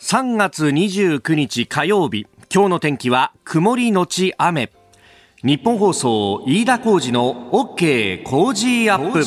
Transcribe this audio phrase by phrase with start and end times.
[0.00, 4.72] 3月29日火曜日今日の天気は曇りのち雨。
[5.44, 9.22] 日本放送飯田浩二の OK 工事アップ。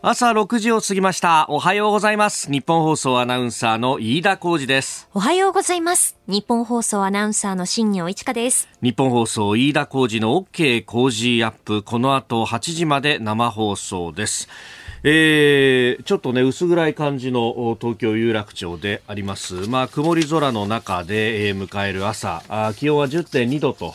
[0.00, 1.46] 朝6時を過ぎました。
[1.48, 2.50] おはようございます。
[2.50, 5.08] 日本放送アナウンサーの飯田浩二です。
[5.12, 6.16] おはようございます。
[6.28, 8.68] 日本放送アナウンサーの新業一華です。
[8.80, 11.82] 日本放送飯田浩二の OK 工事アップ。
[11.82, 14.48] この後8時まで生放送です
[15.06, 22.42] えー、ちょっとね薄暗い感じの東京有楽町であります、まあ、曇り空の中で、えー、迎える朝。
[22.48, 23.94] あ気温は10.2度と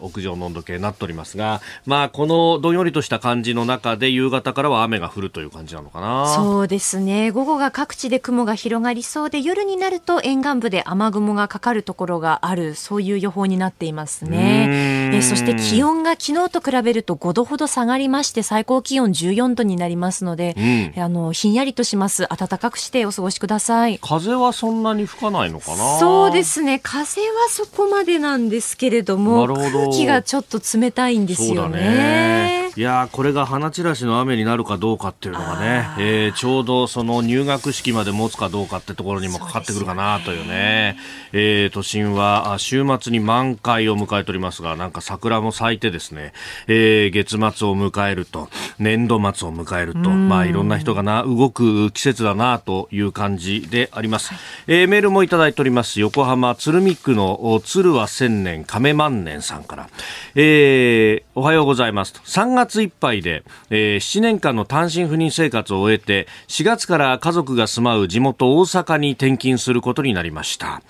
[0.00, 6.32] 屋上の温度計になっておりますが、まあ、このどんよりとした感じの中で夕方からは雨が降るという感じなのかな。
[6.36, 7.32] そうですね。
[7.32, 12.76] 午後が各地で雲が広がりそうで夜になると沿岸部で雨雲がかかるところがある。
[12.76, 22.26] そういう予報になっていますねえそして気温が昨日と比べると5度ほど下がりまして最高気温14度になりますのでで、うん、あのひんやりとします。
[22.28, 23.98] 暖かくしてお過ごしください。
[24.00, 25.98] 風はそんなに吹かないのかな？
[25.98, 26.80] そうですね。
[26.82, 32.72] 風はそこまでなんですけれども空気がちょっと冷たいんですよね。
[32.76, 40.96] いやこれが花散らしの雨になるかどうかっていうのがね、えー、ちょうどその入学式まで持つかどうかってところにもかかってくるかなというね、ね。
[41.32, 46.32] えー、都心は週末に満開を迎えておりますが、なんか桜も咲いてですね、
[46.66, 54.30] えー、月末を迎えると、年度末を迎えると、まあいろんな人がな、動く季節だなという感じであります。
[54.30, 56.00] はい、えー、メールもいただいております。
[56.00, 59.88] 横浜鶴見区の鶴は千年亀万年さんから、
[60.34, 62.20] えー、おはようございますと。
[62.20, 70.82] 3月いっぱいで、えー、7年間の単身赴任生活を終えて、4月から家族が住まう地元大阪に転勤することになりました。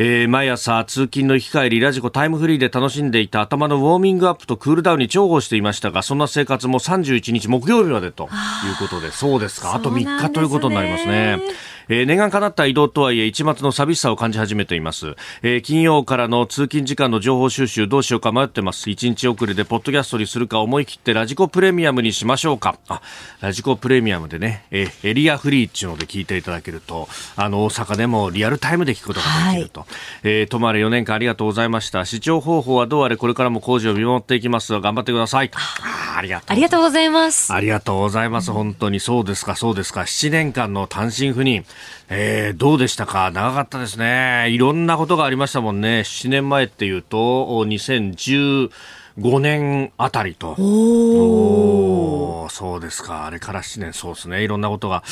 [0.00, 8.28] えー、毎朝通勤の行き帰りラジコタイムフリーで楽しんでいた頭のウォーミングアップとクールダウンに重宝していましたがそんな生活も31日木曜日までという
[8.78, 11.40] ことでそうですかあと3日ということになりますね。
[11.88, 18.90] えー、念願かなった移動とはいえ一末の寂しさを感じ始めています、えー、金曜からの通勤時間の情報収集どうしようか迷ってます。
[18.90, 22.78] 1日遅れでポッドキャストにするか思い切ってラジコプレミアムにしましょうか。
[22.88, 23.00] あ
[23.40, 29.88] ラジコプレミアムでね、えー、エリアフリーっていうので聞いていただけるとあの大阪でもリアルタイムで聞くことができると、はい、
[30.24, 32.04] えー、泊まれ4年間ありがとうございました。
[32.04, 35.50] 視聴方法はどうあれこれからも工事を見守っていきます頑張ってください。
[36.16, 37.52] ありがとうありがとうございます。
[37.52, 38.50] ありがとうございます。
[38.50, 39.56] 本当にそうですか。
[39.56, 40.02] そうですか。
[40.02, 41.64] 7年間の単身赴任
[42.08, 43.30] えー、どうでしたか？
[43.30, 44.46] 長かったですね。
[44.50, 46.00] いろんなことがありましたもんね。
[46.00, 48.70] 7年前っていうと、2010、
[49.18, 50.54] 5年あたりと。
[50.58, 53.26] おおそうですか。
[53.26, 54.44] あれから7年、そうですね。
[54.44, 55.02] いろんなことが。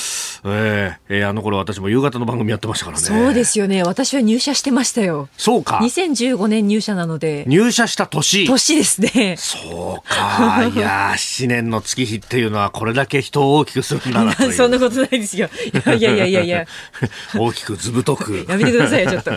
[0.44, 3.04] えー、えー、あの頃私も夕方の番組やってましたからね。
[3.04, 3.82] そうですよね。
[3.82, 5.28] 私は入社してましたよ。
[5.36, 5.78] そうか。
[5.82, 7.44] 2015年入社なので。
[7.48, 8.46] 入社した年。
[8.46, 9.36] 年ですね。
[9.38, 10.70] そうか。
[10.72, 15.48] いや7年の月日っていうのはこれだけ人を大きくするんだなとそんなことないですよ。
[15.98, 16.66] いやいやいやいや
[17.36, 18.46] 大きくずぶとく。
[18.48, 19.32] やめてくださいよ、ちょっと。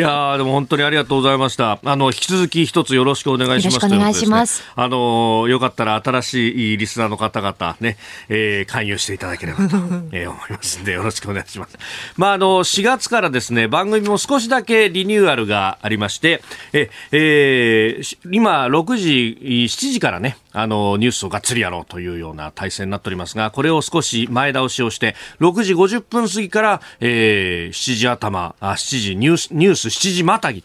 [0.00, 1.78] やでも本当にありがとうございました。
[1.84, 3.74] あの、引き続き一つよろしくお願いします。
[3.74, 4.62] よろしくお願いします。
[4.74, 7.98] あの、よかったら新しいリスナーの方々ね、
[8.28, 9.76] えー、勧誘していただければと、
[10.12, 11.76] えー、思いますん で、よろしくお願いします。
[12.16, 16.42] まあ、あの、4月からですね、番組も少しだけリニューアルがありまして、
[16.72, 30.62] え、えー、今、6時、7時からね、あの、ニュースをがっつりやろうというような体制になっておりますが、これを少し前倒しをして、6時50分過ぎから、えー、7時頭、あ7時ニュース、ニュース7時またぎ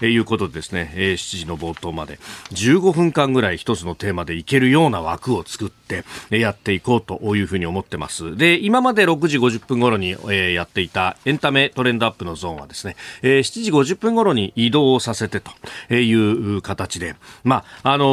[0.00, 2.18] ということでですね、えー、7時の冒頭まで
[2.52, 8.38] 15分間ぐらい一つのテーマでいけるような枠を作ってやっていこうというふうに思ってます。
[8.38, 15.52] で、今まで6時50分頃に、えー、やっていたエンタメトレンドアップのゾーンはですね、えー、7時50分頃に移動をさせてと
[15.94, 18.06] いう形で、まあ、あの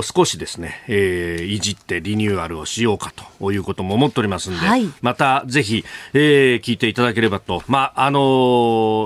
[0.00, 5.84] ー、少しですね、えー、いじってリニューアルをしようかということも思っておりますんで、はい、またぜひ、
[6.14, 8.22] えー、聞いていただければと、まあ、あのー、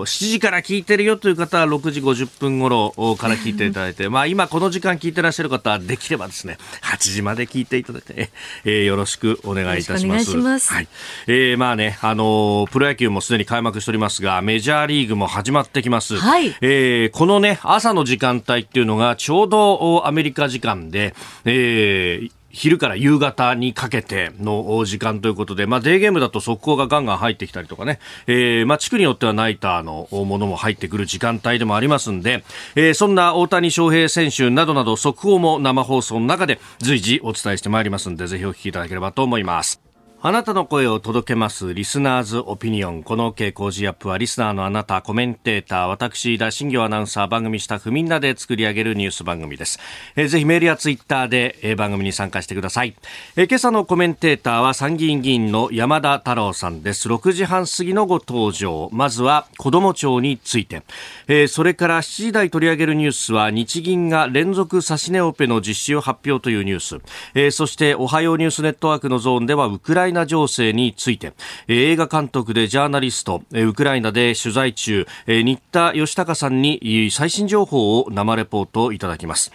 [0.03, 8.31] 7時から聞いてるよという方は6時50分頃から聞いていただいて、まあ、今この時間聞いてらっしゃる方はできればですね、8時まで聞いていただいて、
[8.65, 10.37] えー、よろしくお願いいたします。
[10.37, 10.89] ますはい。
[11.27, 16.17] えー、まあね、あのー、プロ野球もすでに開幕しておりますが、メジャーリーグも始まってきます。
[16.17, 16.55] はい。
[16.61, 21.15] えー、このね、朝の時間帯っていうのがちょうどアメリカ時間で、
[21.45, 32.45] えー、昼から夕方にかけての時間ということで、まあ、デーゲームだと速攻がガンガン入ってきたりとかね、えー、まあ、地区によってはナイターのものも入ってくる時間帯でもありますんで、
[32.77, 39.92] えー、そんな大谷翔平選手などなど速報も生放送の中で随時お伝えしてまいりますんで、ぜひお聞きいただければと思います。
[40.25, 41.75] あなたの声を届けます。
[41.75, 43.03] リスナーズオピニオン。
[43.03, 49.81] この傾向ジアップは、リスナーのあなた、コメンテーター、私、田新行アナウンサー、番組スタッフ、みんなで作り上げるニュース番組です。
[50.15, 52.95] えー、ぜひメールやツイッターで、えー、番組に参加してください。
[53.35, 57.09] えー、今朝のコメンテーターは、参議院議員の山田太郎さんです。
[57.09, 58.91] 6時半過ぎのご登場。
[58.93, 60.83] まずは、子ども庁について。
[61.27, 67.01] えー、それから7時台取り上げるニュースは、日銀が連続指値オペの実施を発表というニュース。
[67.35, 71.33] えー、そして、おはようニュースネットワークのゾーンでは、ウクライナ情勢について、
[71.69, 79.53] 映画監督でジャーナリスト、ウクライナで取材中、新田義孝さんに最新情報を生レポートいただきます。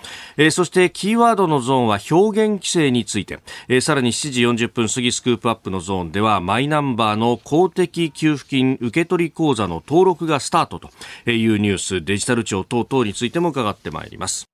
[0.51, 3.39] そしてキーワードのゾーンは表現規制について、
[3.81, 14.45] さらに7時40分過ぎスクープアップのゾーンではマイナンバーの公的給付金受取口座の登録がスタートというニュース、デジタル庁等々についても伺ってまいります。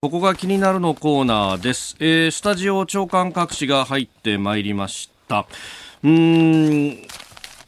[0.00, 1.96] ここが気になるのコーナーです。
[1.98, 5.48] えー、スタジオ長官各紙が入ってまいりました。
[6.04, 6.98] うん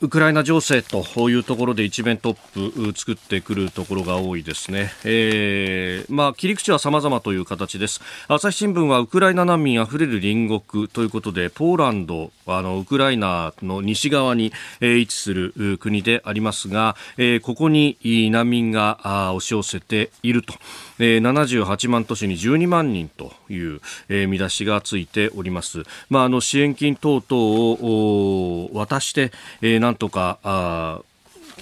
[0.01, 4.93] ウクライナ情勢というところで一面トップ作ってくるところが多いですね。
[5.05, 8.01] えー、まあ切り口は様々という形です。
[8.29, 17.99] 朝日新聞はウクライナ難民あふれる隣国ということで、ポーランド、あのウクライナの西側に、位置する国でありますが、えー、ここに
[18.31, 20.55] 難民が押し寄せていると。
[21.01, 25.83] えー、78万都市に12万人という、えー、見出しがついております。
[26.09, 27.43] まあ、あの支援金等々
[27.83, 29.33] を渡して、
[29.63, 31.01] えー、なんとかあ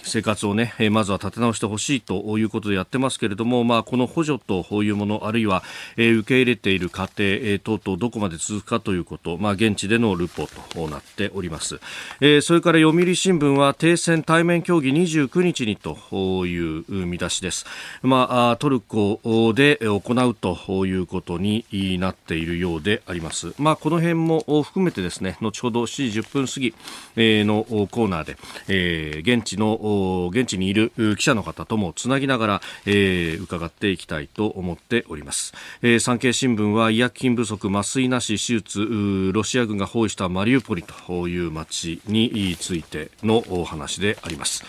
[0.09, 5.63] 生活をね、まずは立て直してほしいということでやってますけれども、まあ、この補助というもの、あるいは、
[5.97, 11.81] え受け入れている家庭、等々どこまで続くかということ、まあ、現地でのルポとなっております。
[12.21, 17.67] えそれから読売新聞は停戦対面協議29日にという見出しです。
[18.03, 19.21] まあ、トルコ
[19.55, 21.65] で行うということに
[21.99, 23.55] なっているようであります。
[23.59, 26.75] まあ、この辺も含めてですね、後ほど7時10分過ぎ
[27.45, 28.37] のコーナーで、
[28.69, 29.98] え現地の
[30.29, 35.53] 現地にいる記者の方ともつなぎながら、えー、伺っていきたいと思っております、
[35.83, 44.65] えー、産経新聞は医薬品不足麻酔なし手術ロシア軍が包囲したマリウポリという街についてのお話であります。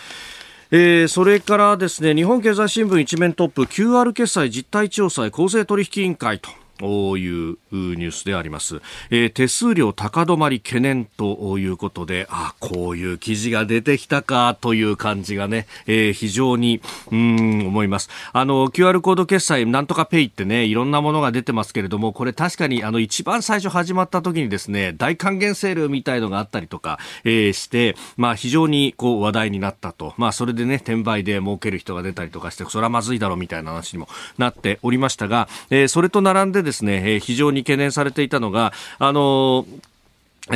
[0.71, 8.81] えー、それからですね日本経済新聞一面トップ QR 決済実態調査公正取引委員会とというニュースであります、
[9.11, 16.81] えー、手数料高止まり懸念ということであこういう記事が出てきたかという感じがね、えー、非常に
[17.11, 18.09] うん思います。
[18.31, 30.13] あの QR コード決済なんとかペイってねいろんなものが出てますけれどもこれ確かにあの一番最初始まった時にですね大還元セールみたいのがあったりとか、えー、してまあ非常にこう話題になったと。
[30.17, 39.65] まあそれでね転売で儲ける人が出たりとかしてそれはまずいだろうみたいな話にもなっておりましたが、えー、それと並んでですですね、え非常に懸念されていたのが、あの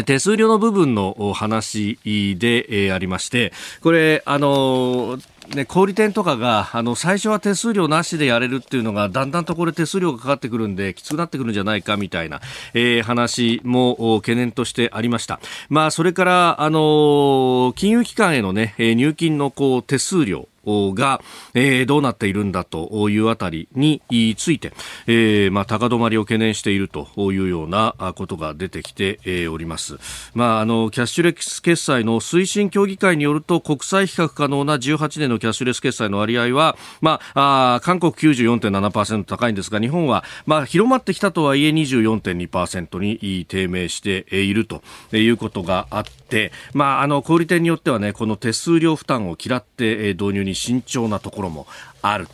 [0.05, 5.19] 手数料の部分の話で、え、ありまして、これ、あの
[5.53, 12.41] ね、小売店とかが、あの、最初は手数料なしでやれるっていうのが、だんだんとこれ手数料がかかってくるんで、きつくなってくるんじゃないかみたいな、
[12.73, 15.39] えー、話も懸念としてありました。
[15.69, 21.21] まあ、それから、あの金融機関へのね、入金のこう、手数料、が、
[21.53, 24.01] えー、どうなっているんだというあたりに
[24.37, 24.73] ついて、
[25.07, 29.97] えー、まあ、高止まりを懸念しているというようなことが出てきて、おります。
[30.33, 44.81] まあ、あの、キャッシュレス決済の推進協議会によると、国際比較可能な18年のキャッシュレス決済の割合は、まあ、あ韓国94.7%高いんですが、日本は、まあ、広まってきたとはいえ24.2%に低迷していると
[45.15, 51.67] いうことがあって、まあ、あの、小売店によってはね、この手数料負担を嫌って導入に慎重なところも
[52.01, 52.27] ある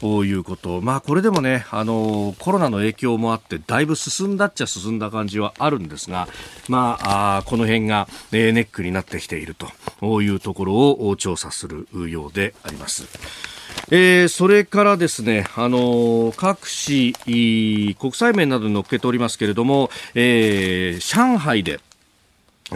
[0.00, 0.80] ということ。
[0.80, 6.28] まあこれでもね、あのコロナの影響もあってだいぶ進んだっちゃ進んだ感じはあるんですが、
[6.68, 9.56] まあ、あこの辺が、えー、ネックになってきている
[10.00, 13.06] というところを調査するようであります。
[13.90, 21.80] えー、それからですね、あの各紙、国際面などに載っけておりますけれども、えー、上海で、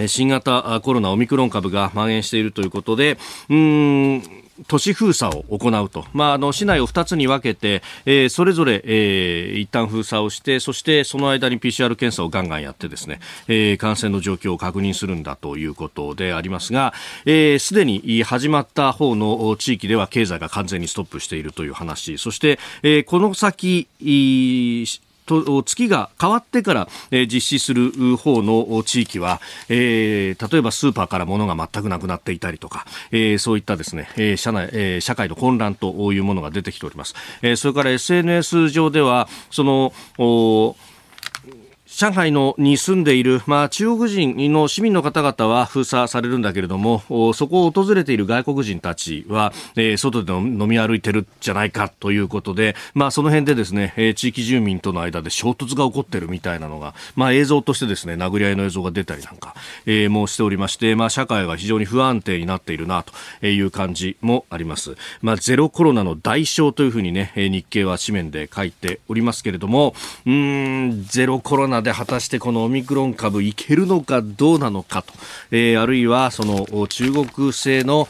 [0.07, 4.23] 新型コロナオミクロン株が蔓延しているということで、うん、
[4.67, 23.89] 都市封鎖を行うと、まあ、あの市内を2つに分けて、えー、それぞれ、えー、一旦封鎖をしてそしてその間に PCR 検査をガンガンやってですね、えー、感染の状況を確認するんだということでありますがすで、えー、に始まった方の地域では経済が完全にストップしているという話そして、えー、この先
[25.31, 37.15] と月が変わってから、えー、実施する方の地域は、えー、例えばスーパーから物が全くなくなっていたりとか、えー、そういったですね、えー社内えー、社会の混乱というものが出てきております。
[37.43, 39.93] えー、それから SNS 上ではその
[41.93, 47.03] 上海のに住んでいる、まあ、中国人の市民の方々は封鎖されるんだけれども、
[47.35, 59.55] そこを訪れている外国人たちは、えー、外で飲み歩いてるじゃないかということで、まあ、その辺でですね、えー、地域住民との間で衝突が起こってるみたいなのが、まあ、映像としてですね、殴り合いの映像が出たりなんか、
[59.85, 63.03] えー、もしておりまして、まあ、社会が非常に不安定になっているな
[63.41, 64.97] という感じもあります。
[65.23, 69.95] まあ、ゼロコロナの代償というふうにね、日経は紙面で書いておりますけれども、
[70.25, 75.13] うん、ゼロコロナでで果たしてこのオミクロン株いけるのかどうなのかと、
[75.51, 78.09] えー、あるいはその中国製の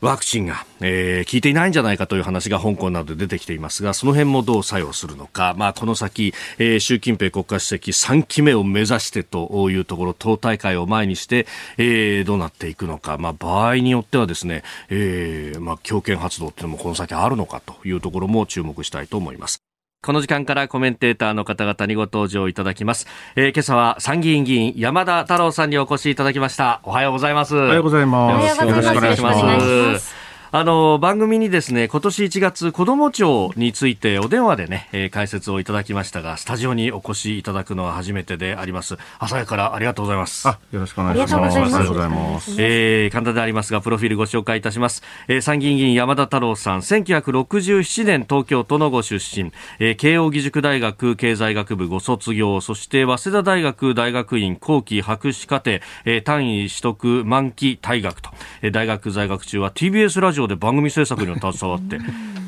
[0.00, 11.46] ワクチンが、えー、効いていないんじゃないかという話が香港などで出てきていますが、その辺もどう作用するのか、まあ、この先、えー、習近平国家主席3期目を目指してというところ、党大会を前にして、
[11.78, 19.61] えー、どうなっていくのか、まあ、場合によってはですね、えー、まあ、強権発動というのもこの先あるのかというところも注目したいと思います。
[20.04, 23.06] この時間からコメンテーターの方々にご登場いただきます。
[23.36, 26.80] えー、今朝は参議院議員山田太郎さんにお越しいただきました。
[26.82, 27.54] おはようございます。
[27.56, 28.60] おはようございます。
[28.64, 30.21] よろしくお願いします。
[30.54, 38.98] あの、番組にですね、今年1月、子ども庁についてお電話でね、えー、解説をいただきましたが、スタジオにお越しいただくのは初めてであります。
[39.18, 40.46] 朝早からありがとうございます。
[40.46, 41.34] あ、よろしくお願いします。
[41.36, 42.54] ありがとうございます。
[42.58, 45.02] えー、簡単でありますが、プロフィールご紹介いたします。
[45.26, 55.70] えー、参議院議員山田太郎さん、1967年東京都のご出身、えー、慶應義塾大学経済学部ご卒業、そして早稲田大学大学院後期博士課程、
[56.04, 58.28] えー、単位取得満期退学と、
[58.60, 61.98] えー、大学在学中は TBS ラジオで番組制作には携わって、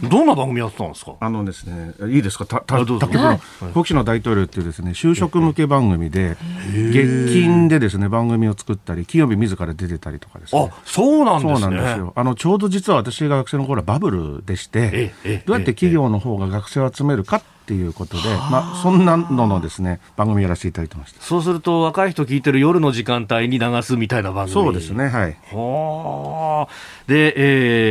[0.09, 1.15] どんな番組やってたんですか？
[1.21, 3.41] あのですね、いいですか、たた他局の、
[3.73, 6.37] 国士の大統領っていうですね、就職向け番組で、
[6.73, 10.71] 月金でですね、番組を作ったり、金曜日自ら出てたりとかですね。
[10.71, 11.95] あ、そうなんですね。
[11.95, 12.13] すよ。
[12.17, 15.13] あの、ちょうど実は私が学生の頃はバブルでして、
[15.47, 21.23] どうやって企業の方が学生を集めるかっていうことで、まあ、そんなののですね番組やらせていただいてました。
[21.23, 24.53] そうすると若い人聞いてる夜の時間帯に流すみたいな番組。
[24.53, 25.37] そうですねはい。
[25.53, 26.69] は
[27.07, 27.35] で、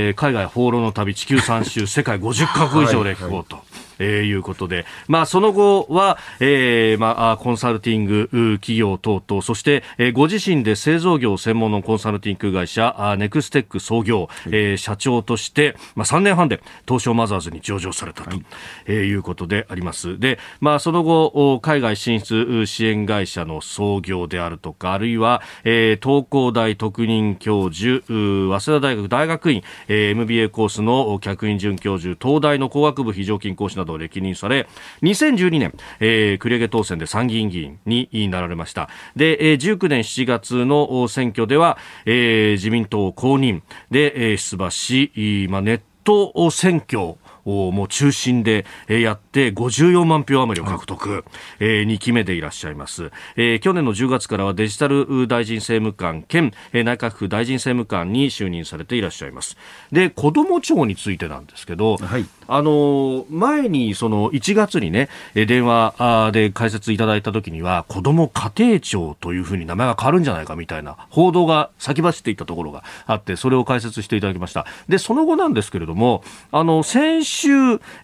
[0.08, 3.56] えー、海外放浪の旅地球三周世界50カ国以上で聞こうと。
[3.56, 18.46] はいはいえー、いうことで、まあ、その後は、えー、まあ、コンサルティング企業等々、そして、えー、ご自身で製造業専門のコンサルティング会社、ネクステック創業、えー、社長として、まあ、3年半で東証マザーズに上場されたと、はい。
[18.86, 20.20] えー、いうことであります。
[20.20, 34.68] で、まあ、その後、海外進出支援会社の創業であるとか、あるいは、えー、東工大特任教授、早稲田大学大学院、えー、MBA コースの客員准教授、東大の工学部非常勤講師などを歴任され、
[35.02, 38.90] 2012年、えー、繰り上げ当選で参議院議員になられました。
[39.16, 43.62] で、えー、19年7月の選挙では、えー、自民党公認。
[43.92, 51.26] で、えー、出馬し、まあ、ネット選挙もう中心でやって54万票余りを獲得、
[51.60, 59.58] えー、2期目でいらっしゃいます、えー、去年の10月からはデジタル大臣政務官兼内閣府大臣政務官に就任されていらっしゃいます。
[59.92, 77.50] で子ども庁についてなんですけど、はい、あの前にその1月にね電話で解説いただいた時には子ども家庭庁というふうに名前が変わるんじゃないかみたいな報道が先走っていたところがあってそれを解説していただきましたでその後なんですけれどもあの先週、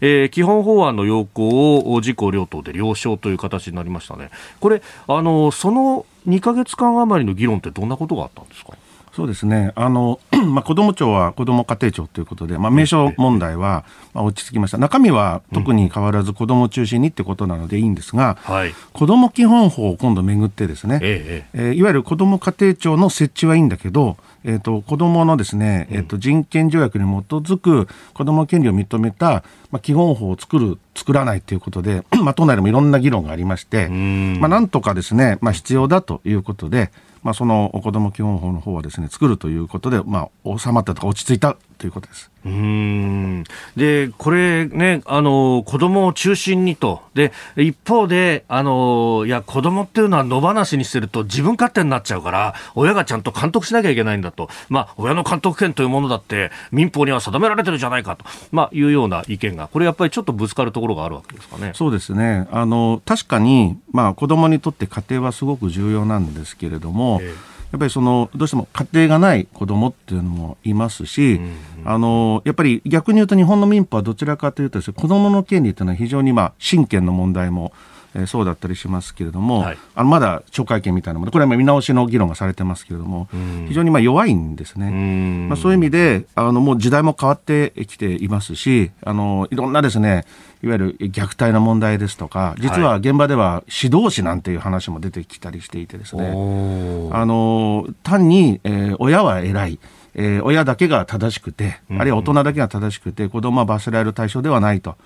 [0.01, 4.29] えー、基本法案の要項を自公両党で了承という形になりましたね。
[4.59, 8.73] これ、あの、その2か月間余りの議論ってどんなことがあったんですか？
[9.13, 9.71] そうですね。
[9.75, 14.77] あの、 まあ、子ども庁は子ども家庭庁ということで、まあ、名称問題は、まあ、落ち着きました。
[14.77, 36.91] 中身は特に変わらず子ども中心にってことなのでいいんですが、うんはい、子ども基本法を今度めぐってですね、えええー、いわゆる子ども家庭庁の設置はいいんだけど、えーと、子どものですね、えーと、人権条約に基づく子ども権利を認めた、まあ、基本法を作る、作らないということで、 まあ、党内でもいろんな議論がありまして、まあ、なんとかですね、まあ、必要だということで、
[37.23, 42.29] まあ、その子ども基本法の方はですね作るということで、まあ、収まったとか落ち着いたということです。
[42.45, 43.43] うん
[43.75, 47.01] で、これね、あの、子供を中心にと。
[47.13, 54.49] で、一方で、あの、いや、子供っていうのは野放しにしてると自分勝手になっちゃうから、親がちゃんと監督しなきゃいけないんだと。
[54.69, 58.25] まあ、親の監督権というものだって民法には定められてるじゃないかと。
[58.51, 61.71] まあ、いうような意見が、これやっぱりちょっとぶつかるところがあるわけですかね。
[61.75, 62.47] そうですね。
[62.51, 77.71] あの、確かに、まあ、子供にとって家庭はすごく重要なんですけれども、えーやっぱりそのどうしても家庭がない子供っていうのもいますし、うんうん、あのやっぱり逆に言うと日本の民法はどちらかというとです、ね、子供の権利というのは非常にまあ親権の問題も
[78.15, 83.27] えー、そうだったりしますけれども、はい、あのまだ懲戒権みたいなものこれは見直しの議論がされてますけれども、
[83.67, 85.47] 非常にまあ弱いんですね。
[85.47, 90.25] まあ、そういう意味であのもう時代も変わってきていますしあのいろんなですね
[90.63, 99.79] いわゆる虐待の問題ですとか実は現場では指導士なんていう話も出てきたりしていてですね、あの単に、えー、親は偉い
[100.15, 104.97] えー、親だけが正しくて、あるいは大人だけが正しくて、子供は罰せられる対象ではないと。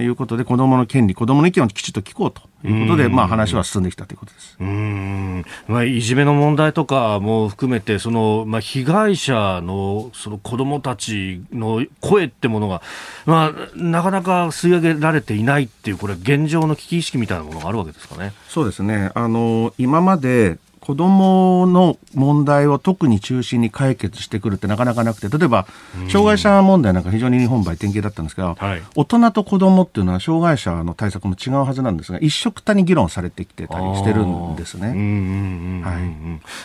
[0.00, 2.42] いうことで、子どもの権利、子どもの意見をきちっと聞こうと。
[2.64, 4.56] いうことで、まあ、話は進んできたということです。
[4.60, 5.44] うん。
[5.66, 12.80] まあ、いじめの問題とかも含めて、そのまあ、被害者のその子どもたちの声ってものが、
[13.26, 18.32] まあ、なかなか吸い上げられていないっていう、これ、現状の危機意識みたいなものがあるわけですかね。
[18.48, 19.10] そうですね。
[19.14, 25.68] あの今まで子供の問題を特に中心に解決してくるってなかなかなくて、例えば、
[26.08, 34.88] 障害者問題なんか非常に日本場合典型だったんですが、はい、大人と子供っていうのは障害者の対策も違うはずなんですが、一緒くたに議論されてきてたりしてるんですね。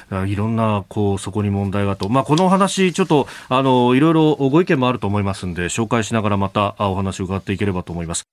[0.09, 0.31] はい。
[0.31, 2.09] いろんな、こう、そこに問題がと。
[2.09, 8.23] まあ、この話、ちょっと、あの、いろいろご意見もあると思いますんで、紹介しながらまたお話を伺っていければと思います。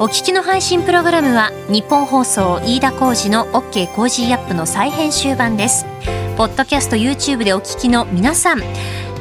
[0.00, 5.86] お聞きの配信プログラムは日本放送飯田浩司の OK コージーアップの再編集版です。
[6.36, 8.60] ポッドキャスト YouTube でお聞きの皆さん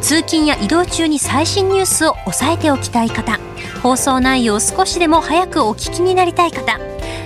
[0.01, 3.39] 通勤や移動中に最新ニュースを押さえておきたい方
[3.81, 6.79] 放送内容を少しでも早くお聞きになりたい方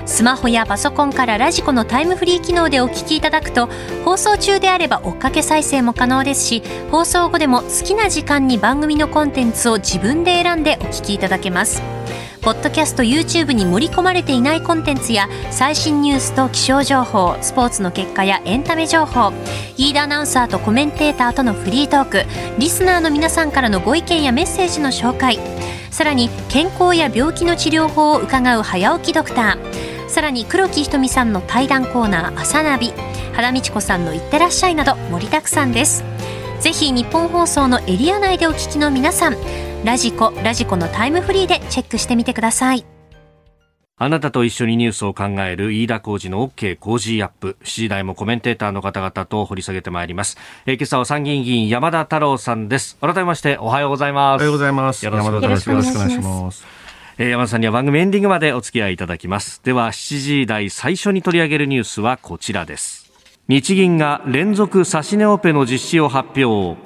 [0.05, 3.67] スマホやパソコンからラジコのタイムフリー機能でお聞きいただくと
[4.05, 11.81] 放送中であれば追っかけ再生も可能ですし放送後でも好きな時間に番組のコンテンツを自分で選んでお聞きいただけます。
[12.41, 19.31] ポッドキャスト YouTube に盛り込まれていないコンテンツや最新ニュースと気象情報スポーツの結果やエンタメ情報。
[19.77, 22.23] 飯田アナウンサーとコメンテーターとのフリートーク。
[22.57, 25.37] リスナーの皆さんからのご意見やメッセージの紹介。
[25.91, 30.09] さらに健康や病気の治療法を伺う早起きドクター。
[30.09, 32.91] さらに黒木ひとみさんの対談コーナー「朝ナビ」
[33.33, 36.03] 原道子さんの「いってらっしゃい」など盛りだくさんです。
[36.61, 39.35] ぜひ日本放送のエリア内でお聞きの皆さん
[39.83, 42.85] ラジコラジコのタイムフリーでチェックしてみてください
[43.97, 47.57] あなたと一緒にニュースを考える飯田浩二の OK 工事アップ。
[47.61, 50.39] 7時台もコメンテーターの方々と掘り下げてまいります。
[50.65, 52.97] えー、今朝は参議院議員山田太郎さんです。
[52.99, 54.41] 改めましておはようございます。
[54.41, 55.05] おはようございます。
[55.05, 56.65] よろしくお願いします。
[57.19, 59.61] えー、山田さんには番組エンディングまでお付き合いいただきます。
[59.63, 63.00] では7時台最初に取り上げるニュースはこちらです。
[63.51, 66.79] 日銀が連続指値オペの実施を発表。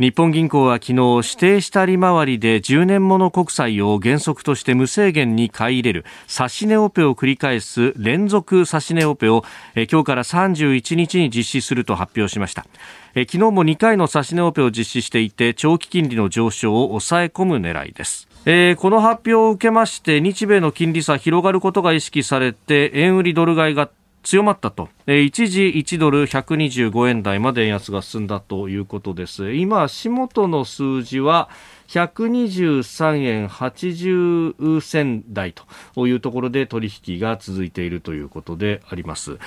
[0.00, 9.44] 日本銀行は昨日指定した利回りで10年もの国債を原則として無制限に買い入れる指値オペを繰り返す連続指値オペを
[9.76, 12.66] 今日から31日に実施すると発表しました
[13.14, 23.88] 昨日も2回の指値オペを実施していて長期金利の上昇を抑え込む狙いですえー、この発表を受けまして日米の金利差広がることが意識されて円売りドル買いが
[24.26, 31.48] 強まったと、えー、一時1ドル125円台まで円安が進んだということです今足元の数字は
[31.86, 35.54] 123円80銭台
[35.94, 39.38] というところで取引が続いているということであります。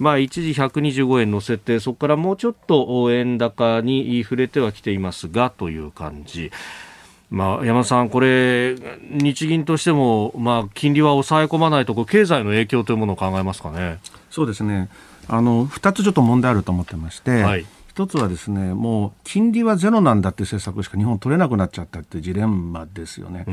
[0.00, 6.50] まあ、一時125円乗せて、そこからもうちょっと円高に触れてはきていますが、という感じ。
[7.30, 8.76] まあ、山田さん、これ、
[9.10, 13.98] 日銀としても、まあ、金利は抑え込まないと、経済の影響というものを考えますかね。
[14.34, 14.88] そうですね。
[15.28, 23.44] あの、二つちょっと問題あると思ってまして、はい、一つはですね、もう金利はゼロなんだって政策しか日本取れなくなっちゃったってジレンマですよね。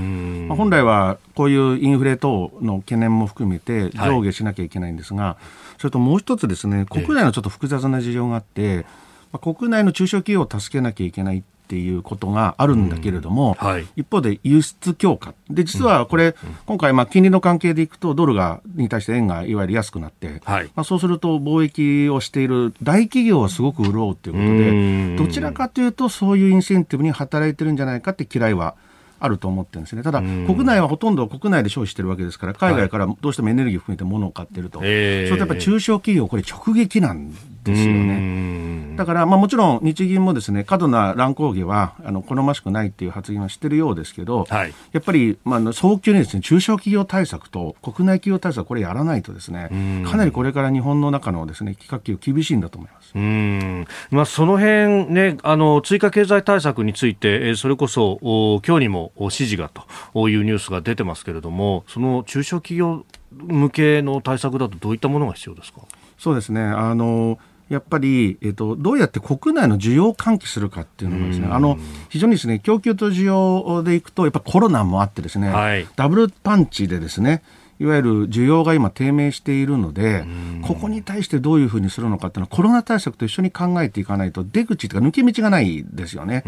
[0.48, 5.44] まあ、本来はこういうインフレ等の懸念も含めて上下しなきゃいけないんですが、はい、
[5.78, 8.88] それともう一つですね、国内のちょっと複雑な事情があって、
[9.32, 13.68] まあ、国内の中小企業を助けなきゃいけないっていうことがあるんだけれども、うん。
[13.68, 15.34] はい、一方で輸出強化。
[15.50, 28.76] で実はこれ、今回まあ金利の関係でいくとドルがに対して円がいわゆる安くなって、はい、まあ、そうすると貿易をしている大企業はすごく潤うということでどちらかというとそういうインセンティブに働いてるんじゃないかって嫌いは
[29.22, 30.02] あると思ってるんですね。
[30.04, 34.80] ただ、国内はほとんど国内で消費してるわけですから、海外からどうしてもエネルギー含めて物を買ってると。
[34.80, 37.32] はい、そうやっぱり中小企業、これ直撃なん
[37.64, 38.96] ですよね。
[38.98, 49.70] だから、まあ、もちろん日銀もですね過度な乱高下はあの好ましくないっていう発言はしてるようですけど、はい、やっぱり、まあ、早急にですね中小企業対策と国内企業対策これやらないとですね
[50.06, 53.12] かなりこれから日本の中のですね企画企業厳しいんだと思います。
[53.16, 53.86] うん。
[54.12, 58.20] まあ、その辺ねあの追加経済対策についてそれこそ
[58.66, 59.70] 今日にも指示が
[60.14, 65.82] というニュースが出てますけれどもその中小企業向けの対策だとどういったものが必要ですか？
[66.18, 66.62] そうですね。
[66.62, 67.40] あの
[67.72, 71.78] やっぱり、えっと、どうやって国内の需要を喚起するかっていうのがですね、あの、
[72.10, 77.42] 非常にですね、供給と需要でいくと、やっぱコロナもあってですね、はい、ダブルパンチでですね、
[77.80, 80.26] いわゆる需要が今低迷しているので、
[80.68, 86.44] ここに対してどういうふうにするのかっていうのはコロナ対策と一緒に考えていかないと出口というか抜け道がないですよね。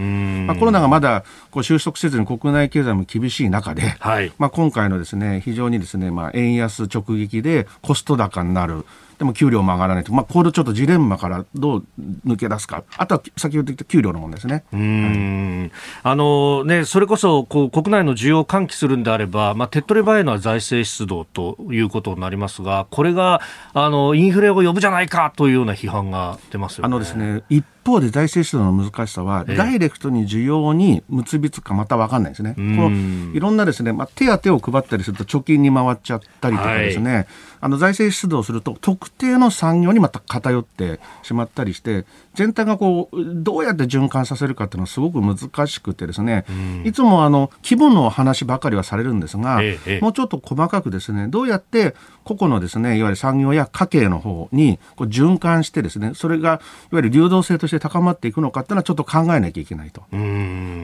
[0.45, 8.86] まあ、コロナがまだこう収束せずに国内経済も厳しい中で、はい、まあ、今回のですね非常にですね、まあ、円安直撃でコスト高になる。
[9.23, 11.86] でも給料も上がらないと、まあ、これちょっとジレンマからどう
[12.25, 14.65] 抜け出すか、あとは先ほど言った給料の問題ですね。
[14.73, 15.71] うん、
[16.03, 23.41] あのね、それこそこう国内の需要を喚起するんであれば、まあ、手っ取り早いのは財政出動ということになりますが、これが
[23.73, 26.86] あのインフレを呼ぶじゃないかというような批判が出ますよね。
[26.88, 32.54] あのですね一方で財政出動の難しさは、ダイレクトに需要に結びつくかまた分かんないですね。
[32.56, 32.91] この
[33.34, 37.28] いろんなですね、まあ、手当を配ったりすると貯金に回っちゃったりとかですね、はい、
[37.62, 46.46] あの財政出動すると特定の産業にまた偏ってしまったりして、全体がこうどうやって循環させるかっていうのはすごく難しくてですね、
[46.84, 56.60] いつもあの規模の話ばかりはされるんですが、ええ、もうちょっと細かくですねどうやって個々のですねいわゆる産業や家計の方にこう循環してですねそれがいわ
[56.93, 60.03] ゆる流動性として高まっていくのかっていうのはちょっと考えなきゃいけないと。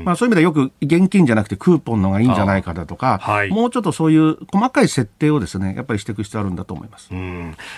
[0.06, 7.10] まあ、そういう意味ではよく現金じゃなくてクーポンのがいいんじゃないかだとか、はい、もうちょっとそういう細かい設定をですねやっぱりしていく必要あるんだと思います。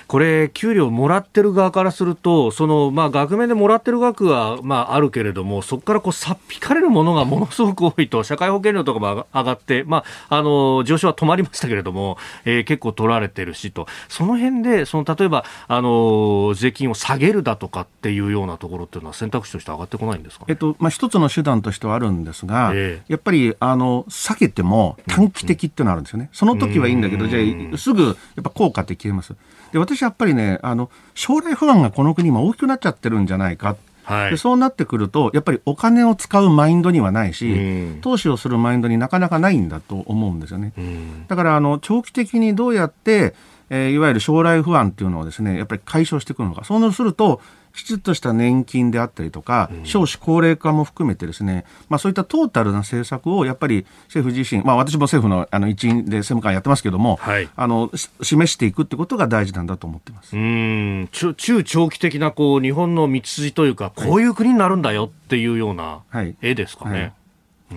[0.07, 27.39] これ給料もらってる側からするとそのまあ額面でもらってる額はまあ、あるけれども、そこからこうさっ引かれるものがものすごく多いと、社会保険料とかも上がって、まあ、あの上昇は止まりましたけれども、えー、結構取られてるしと、その辺でその例えばあの税金を下げるだとかっていうようなところっていうのは、選択肢として上がってこないんですか、えっとまあ、一つの手段としてはあるんですが、えー、やっぱりあの下げても短期的っていうのがあるんですよね、その時はいいんだけど、じゃ
[27.73, 29.35] あ、すぐやっぱ効果って消えます。
[29.71, 33.75] で私やっぱりねあの将来不安がこの国も大きくなっちゃってるんじゃないか。
[34.03, 40.73] はい、でそうなってくると、やっぱりお金を使うマインドにはないし、うん、投資をするマインドになかなかないんだと思うんですよね。
[40.77, 43.35] うん、だからあの長期的にどうやって、
[43.69, 46.65] えー、いわゆる将来不安っていうのをですね、やっぱり解消していくのか。
[46.65, 47.41] そうすると、
[47.73, 60.35] きちっとした年金であったりとか、少子高齢化も含めてですね、まあそういったトータルな政策をやっぱり政府自身、まあ私も政府のあの一員で政務官やってますけども、はい、あの、示していくってことが大事なんだと思ってます。
[60.35, 66.01] うん、中長期的なこう日本の道筋というか、こういう国になるんだよっていうような
[66.41, 66.91] 絵ですかね。
[66.91, 67.01] はい。
[67.01, 67.13] はい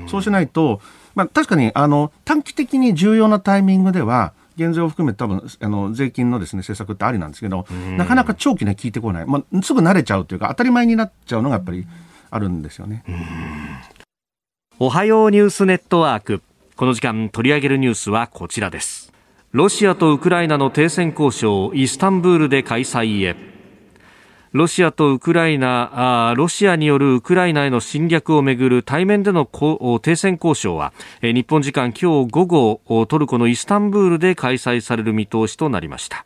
[0.09, 0.80] そうしないと、
[1.14, 11.86] まあ確かにあの短期的に重要なタイミングでは、減税を含めて多分あの税金のです、ね、政策ってありなんですけど、なかなか長期ね、効いてこない、まあ、すぐ慣れちゃうというか、当たり前になっちゃうのがやっぱり
[12.30, 13.04] あるんですよね。
[14.78, 16.42] おはようニュースネットワーク。
[16.76, 19.12] この時間取り上げるニュースはこちらです。
[19.52, 23.53] ロシアとウクライナの停戦交渉、イスタンブールで開催へ。
[24.54, 29.46] ロシアとウクライナロシアによるウクライナへの侵略をめぐる対面での
[30.00, 36.24] 停戦交渉は日本時間今日午後トルコのイスタンブールで開催される見通しとなりました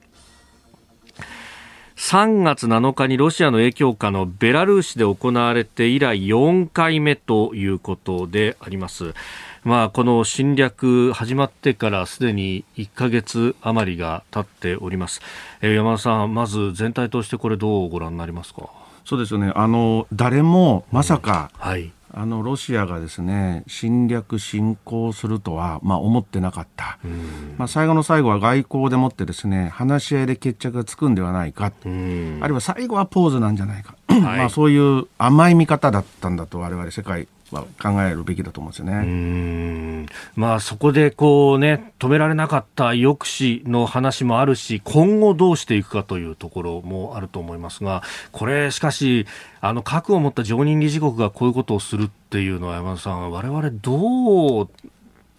[1.96, 9.14] 3月7日にロシアの影響下のベラルーシで行われて以来4回目ということであります。
[9.64, 15.20] まあ、この侵略始まってからすでに1か月余りが経っております、
[15.60, 18.70] えー、山田さん、まず全体としてこれどうご覧になりますか？
[19.04, 19.52] そうですよね。
[19.54, 21.92] あの誰もまさか、うん、はい。
[22.10, 26.98] あのロシアがですね侵略、侵攻するとは、まあ、思ってなかった、
[27.58, 40.06] まあ、最後の最後は外交でもってですね話し合いで決着がつくんではないか、あるいは最後はポーズなんじゃないか、はい、まあそういう甘い見方だったんだと我々世界は考えるべきだと思うんですよね。
[40.36, 49.26] まあそこでこうね止められなかった抑止の話もあるし今後どうしていくかというところもあると思いますがこれしかし
[49.60, 54.68] あの核を持った常任理事国がこういうことをするっていうのは山田さん我々どう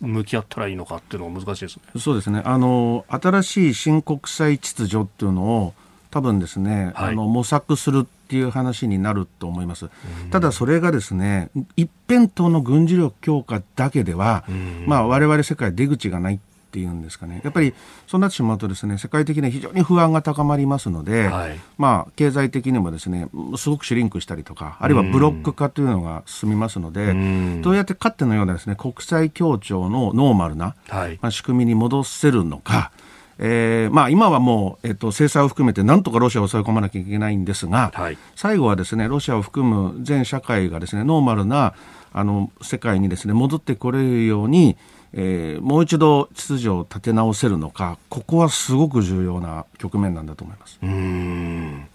[0.01, 1.83] 向き合ったらいいのかっていうのは難しいですね。
[1.99, 2.41] そうですね。
[2.45, 5.73] あの新しい新国際秩序っていうのを
[6.09, 9.89] 多分ですね、はい、あの模索するっていう話になると思います。
[10.29, 14.43] ただそれがですね、一辺倒の軍事力強化だけでは、
[14.85, 16.39] まあ我々世界出口がないっ
[16.71, 17.41] ていうんですかね。
[17.43, 17.73] やっぱり
[18.05, 27.15] そうなってしまうとですね、世界的に非常に不安が高まりますので、はい、まあ経済的にもですね、すごくシュリンクしたりとか、あるいはブロック化というのが進みますので、
[27.63, 32.91] どうやってかってのようなですね、国際協調のノーマルな、はい、まあ、仕組みに戻せるのか、
[33.41, 41.73] えーまあ、今はもう、えっと、制裁を含めてなんとかロシアを抑え込まなきゃいけないんですが、はい、最後はですねロシアを含む全社会がですねノーマルな
[42.11, 44.75] あの世界にですね戻ってこれるように、
[45.13, 50.79] えー、もう一度秩序を立て直せるのかここはすごく重要な局面なんだと思います。
[50.81, 51.87] うん。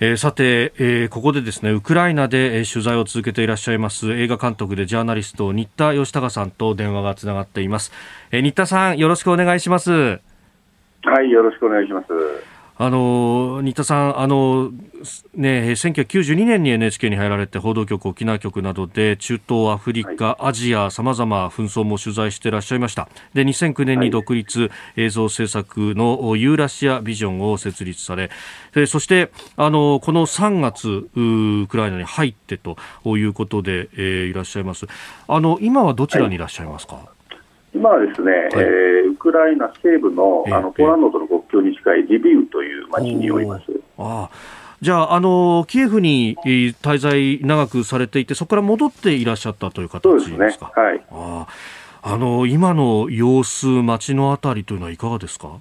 [0.00, 7.90] えー、さて、えー、ここでですねウクライナで、えー、取材を続けていらっしゃいます映画監督でジャーナリスト新田義孝さんと電話がつながっています、
[8.30, 10.20] えー、新田さんよろしくお願いします
[11.08, 12.06] はい、よろしくお願いします。
[12.80, 14.70] あの新田さん、あの
[15.34, 23.08] ね、1992年に NHK に入られて報道局、沖縄局などで中東、アフリカ、はい、アジアさまざま紛争も取材していらっしゃいました。
[23.34, 28.30] で2009年に独立、はい、映像制作のユーラシアビジョンを設立され
[28.86, 34.86] そしてあのこの3月ウクライナに入ってということで、えー、いらっしゃいます。
[35.26, 37.17] あの今はどちらにいらっしゃいますか、はい
[37.74, 43.64] 今はですね、はい、えー、ウクライナ西部のあのポーランドとの国境に近いリビウという町におります。
[43.98, 44.30] あ
[44.80, 50.36] じゃあ、あのキエフに滞在長くされていて、そこから戻っていらっしゃったという形ですか？
[50.38, 51.04] ですね、はい。
[51.10, 51.46] あ
[52.00, 55.60] あの今の様子、街のあたりというのはいかがですか？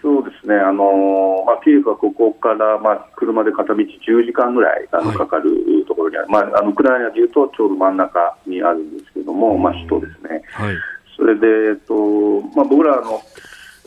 [0.00, 10.42] そうですね、あのまあ、キエフはここから、まあ、車で片道10時間ぐらいあのかかるところにある、はい、まあ、あのウクライナでいうとちょうど真ん中にあるんですけれども、まあ、首都ですね。
[10.52, 10.74] はい
[11.20, 13.20] それで、えっとまあ、僕らの、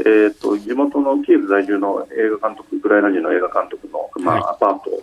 [0.06, 5.02] えっと、地元のキエフ在住の映画監督、ウクライナ人の映画監督の、まあ、アパート、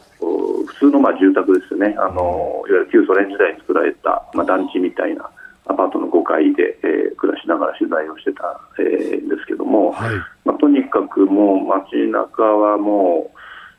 [0.65, 1.97] 普通のまあ住宅ですね。
[1.99, 5.29] あの、いわゆる旧ソ連時代に作られた、まあ、団地みたいな
[5.67, 10.15] アパートの5階で、えー、暮らしながら取材をしてた、えー、んですけども、はい、
[10.45, 13.33] まあ、とにかくもう街中はも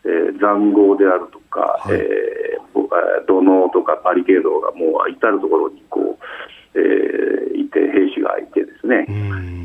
[0.03, 6.23] う、えー、塹壕であるとか、はい、えー、土のとかバリケードがもう至るところにこう、
[6.75, 9.05] えー、いて、兵士がいてですね、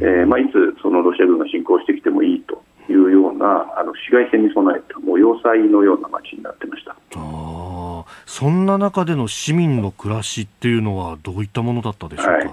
[0.02, 6.96] えーまあ、いつそのロシア軍が侵攻してきてもいいというようなあの市街戦に備えたもう要塞のような街になってました。
[7.16, 12.44] あそんな中での市民の暮らしっていうのはどういったものだったでしょうか、はい。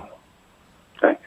[1.02, 1.20] はい、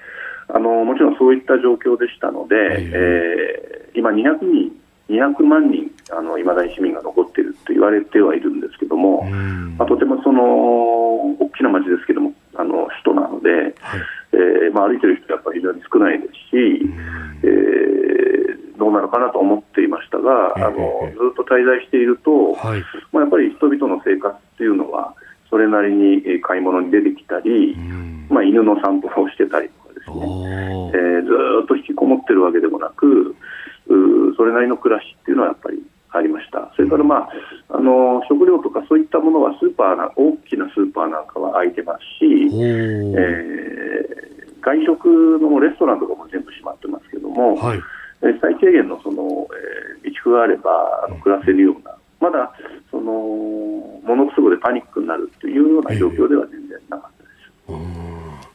[0.48, 4.72] あのもちろんそういった状況でしたので、えー、今200人
[5.10, 9.22] 200万人あの未だに市民が残っていると言われてはいるんですけども、
[9.78, 14.00] まあ、とてもその大きな街ですけどもあの首都なので、はい、
[14.32, 16.86] えー、まあ、歩いてる人はやっぱり非常に少ないですし、
[17.42, 20.76] えー、どうなるかなと思っていましたが、あの
[21.10, 25.14] ずっと滞在していると、はい、まあ、やっぱり人々の生活っていうのは
[25.50, 27.76] それなりに買い物に出てきたり、
[28.28, 30.16] まあ、犬の散歩をしてたりとかですね、
[30.92, 31.30] えー、ず
[31.64, 33.34] っと引きこもってるわけでもなく
[34.36, 35.80] それなりの暮らしっていうのはやっぱり
[36.16, 36.72] ありました。
[36.76, 37.30] それから、まあ、
[37.70, 47.80] あの食料とかそういったものはスーパーな大きなスーパーなんかは開いてますし、えー、外食のレストランとかも全部閉まってますけども、はい、
[48.40, 49.46] 最低限のその、
[50.02, 50.70] えー、備蓄があれば
[51.06, 52.52] あの暮らせるような、まだ
[52.90, 57.52] そのものすごいパニックになるというような状況では全然なかったです。
[57.68, 58.46] えー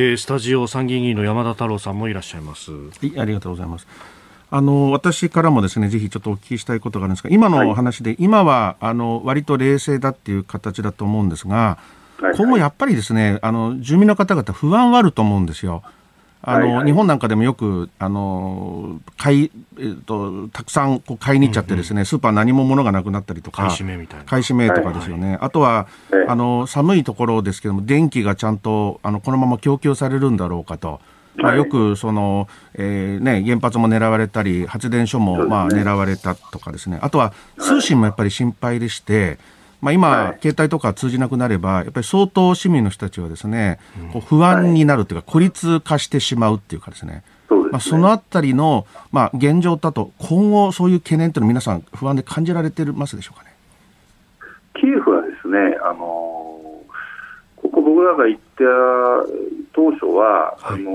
[0.00, 2.70] えー、スタジオ参議院議員の山田太郎さんもいらっしゃいます。
[2.70, 3.88] はい、ありがとうございます。
[4.50, 11.78] あの私からもですねぜひちょっとお聞きしたいことがあるんですが今の話で、はい、今はあの割と冷静だっていう形だと思うんですが、
[12.18, 15.82] はい、今後やっぱりですねあの住民の方々不安はあると思うんですよ。
[16.40, 24.24] あの、はいはい、日本なんかでもよくあの買い、えーと、たくさんこう買いに行っちゃってですね、うんうん、スーパー何も物がなくなったりとか買い占めみたいな。
[24.24, 25.88] 買い占めとかですよね、はいはい、あとは、
[26.28, 31.00] あの寒いところですけども電気がちゃんとあのこのまま供給されるんだろうかと。
[31.38, 36.98] まあ、よくその、えーね、原発も狙われたり発電所もまあ狙われたとかですね。
[37.00, 39.38] あとは通信もやっぱり心配でして、
[39.80, 43.78] まあ、今、携帯とか通じなくなればやっぱり相当市民の人たちはですね、
[44.12, 47.22] こう不安になるというか孤立化してしまうっていうかですね。
[47.70, 53.54] まあ、そのあたりの、まあ、現状だと今後そういう懸念というのは皆さん不安で感じられてますでしょうかね？
[54.74, 56.47] キエフはですねあの
[57.88, 58.64] 僕らが行った
[59.72, 60.92] 当初は、はい、あの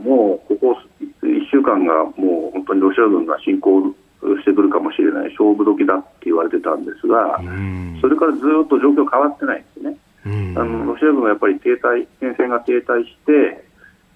[0.00, 0.78] もうここ
[1.22, 3.92] 1週間がもう本当にロシア軍が侵攻
[4.40, 7.36] してくるかもしれない勝負時だって言われてたんですが、
[8.00, 9.96] それからずっと状況変わってないんですね。
[10.56, 13.64] あのロシア軍はやっぱり停滞戦線が停滞して、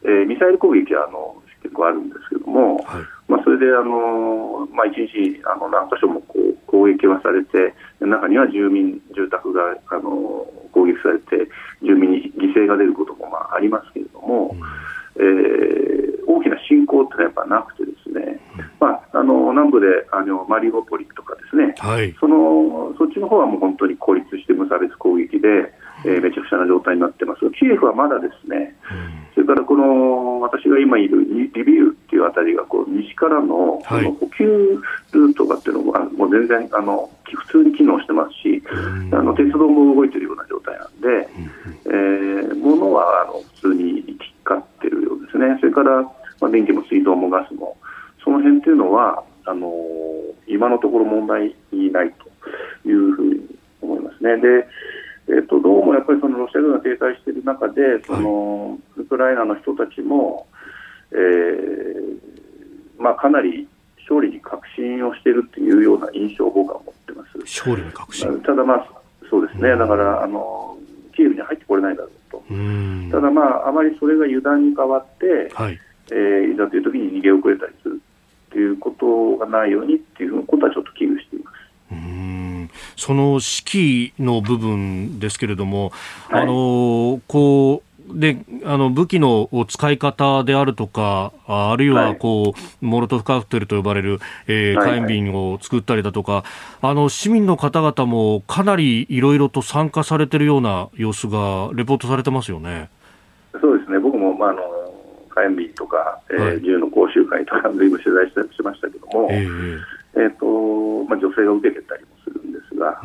[0.05, 10.46] えー、ミサイル攻撃はあの結構あるんですけども、はい、まあ、それであの、まあ、一日あの何箇所もこう攻撃はされて中には住民住宅があの
[10.77, 11.49] 攻撃されて
[11.81, 14.61] 住民に犠牲が出ることもまあありますけれども、うん、
[15.17, 25.73] えー、大きな侵攻ってのはやっぱなくてですね、うん、まあ、あの南部であのマリウポリとかですね、はい、そのそっちの方はもう本当に孤立して無差別攻撃で、
[26.07, 27.45] えー、めちゃくちゃな状態になってます。
[27.45, 29.35] がキエフはまだですね、うん。
[29.35, 34.81] それからこの私が今いるリビウっていうあたりがこう西からのこの補給
[35.12, 38.62] ルートがっていうのがもう全然あの普通に機能してますし、
[39.12, 41.29] あの鉄道も動いてるような状態なんで、
[41.87, 46.03] えー、物はあの普通に行き交ってるようですね、それから、
[46.40, 47.77] まあ、電気も水道もガスも、
[48.23, 49.73] その辺っていうのは、あの
[50.47, 53.40] 今のところ問題ないというふうに
[53.81, 54.37] 思いますね。
[54.38, 54.66] で
[55.29, 60.47] えーと、どうもやっぱりそのロシア軍が停滞している中で、そのウクライナの人たちも、
[61.12, 63.69] えーまあ、かなり
[64.01, 67.39] 勝利に確信をしているというような印象を僕は持ってます。
[67.39, 68.41] 勝利に確信。
[68.43, 68.87] ただ、まあ、
[69.29, 70.79] そうですね、だからあの
[71.15, 72.43] キーウに入ってこれないだろうと、
[73.11, 75.79] ただ、まあ、あまりそれが油断に変わって、はい。
[76.11, 78.01] えー、いざという時に逃げ遅れたりする
[78.51, 81.26] ということがないようにっていうことはちょっと危惧して
[82.96, 85.92] その指揮の部分ですけれども、
[86.28, 96.44] はい、あのこうであの武器の使い方であるとか、あるいはこう、はい、モロトフカクテルと呼ばれる、えー、火炎瓶を作ったりだとか、
[96.80, 102.88] あの市民の方々もかなりいろいろと参加されているような様子がレポートされてますよね。
[103.61, 103.98] そうですね。
[103.98, 104.62] 僕も、まあ、あの
[105.30, 109.80] 火炎瓶とか、えー、銃の講習会とか、ずいぶん取材しましたけども、えー、
[110.14, 112.15] えーとまあ、女性が受けてたりも
[112.77, 113.01] ですが、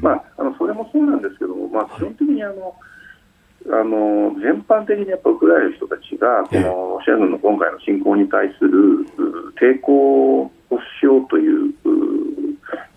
[0.00, 2.74] まあ、あのそれもそうなんですけども、まあ、基本的にあの、
[3.66, 9.06] あの全般的にやっぱウクライナの人たちが、このロシア軍の今回の侵攻に対する
[9.58, 10.50] 抵抗を
[11.00, 11.74] しようという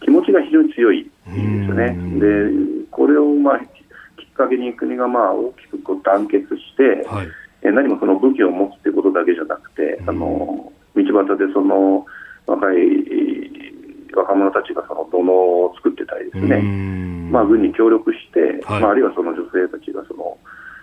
[0.02, 2.20] 気持ちが非常に強いんですよね。
[2.20, 7.28] でこれを、まあ、きっかけに国がまあ大きくこう団結して、はい、
[7.64, 12.06] え何もその武器を持つということだけじゃなくて、あの道端でその
[12.46, 12.78] 若い
[14.16, 16.62] 若者たちがその土のを作ってたりですね、
[17.32, 20.38] まあ、軍に協力して、はい、まあ、あるいはその女性たちがその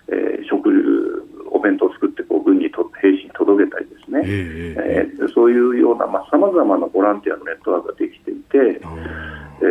[0.08, 9.64] えー、食お弁当を作ってこう軍にと兵士に届けたりですね、えー、えー、そういうようなさまざ、まなボランティアのネットワークができていて、え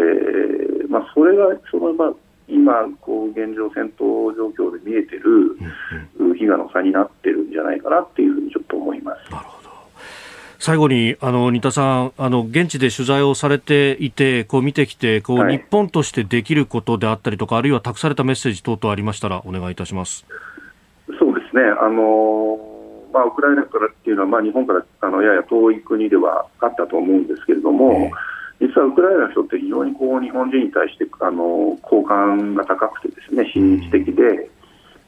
[0.84, 2.14] ーまあ、それがその、まあ、
[2.48, 5.58] 今こう現状戦闘状況で見えてる
[6.20, 9.05] 飢餓の差になってるんじゃないかなっていうふうにちょっと思います。
[10.66, 20.26] 最後にあの新田さんあの現地で取材をされていてこう見てきてこう、はい、日本としてできることであったりとかあるいは託されたメッセージ等々ありましたらお願いいたします。
[21.20, 21.62] そうですね。
[21.62, 22.58] あの
[23.14, 27.94] まあ、ウクライナからっていうのは、まあ、日本からあのやや遠い国ではあったと思うんですけれども、
[28.60, 34.50] えー、実はウクライナの人って非常にこう日本人に対してあの好感が高くてですね親日的で、うん、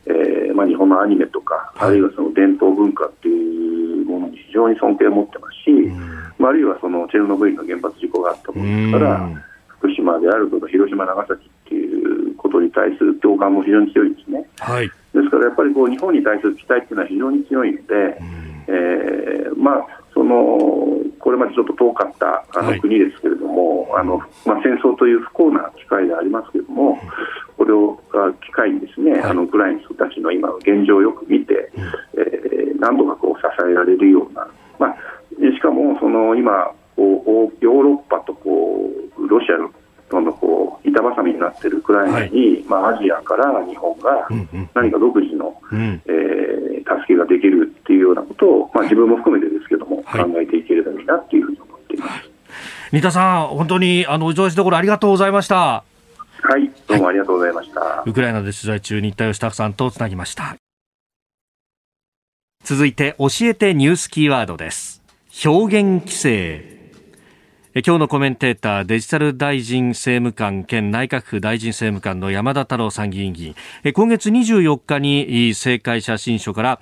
[0.08, 6.00] えー、まあ、日本のアニメとか、はい、あるいはその伝統文化っていうものに非常に尊敬を持ってますし、うん、
[6.39, 14.48] まあ、あるいはそのチェルノブイリの原発事故があったものですから、うん、福島であるとか広島、長崎っていうことに対する共感も非常に強いですね。
[14.60, 20.58] はい、ですからやっぱりこう日本に対する期待っていうのは非常に強いので、うん、えー、まあ、その
[21.19, 26.97] これまでちょっと遠かったあの国ですけれども、はい、あのまあ、戦争という不幸な機会でありますけれども、
[27.56, 28.01] これを
[28.41, 31.84] 機会にですね、はい、あのウクライナの人たちの今の現状をよく見て、うん、
[32.17, 34.47] えー、何度かこう支えられるような、
[34.80, 34.95] まあ、
[35.38, 39.69] しかもその今こうヨーロッパとこうロシアの
[40.10, 44.28] どんどんこう板挟みになっているウクライナに、はい、まあ、アジアから日本が
[44.74, 52.30] 何か独自の、うん、えー、助けができるっていうようなことを、まあ、自分も含めてですけども、はい、考えていければいいなっていうふうに思っています。
[52.91, 55.84] 新田さん、本当にあのお上司どころありがとうございました。
[56.41, 57.80] はい、どうもありがとうございました。
[57.82, 60.56] はい、ウクライナで取材中、新田義孝さんとつなぎました。
[62.63, 65.02] 続いて、教えてニュースキーワードです。
[65.46, 66.76] 表現規制。
[67.85, 73.93] 今日のコメンテーターデジタル大臣政務官兼内閣府大臣政務官の山田太郎参議院議員。
[73.93, 76.79] 今月24日に政界写真書から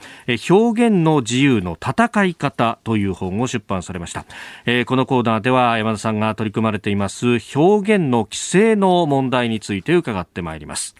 [0.49, 4.21] 表現の自由の戦い方という本を出版されました。
[4.21, 10.95] このコーナーでは山田さんが取り組まれています表現の規制の問題について伺ってまいります。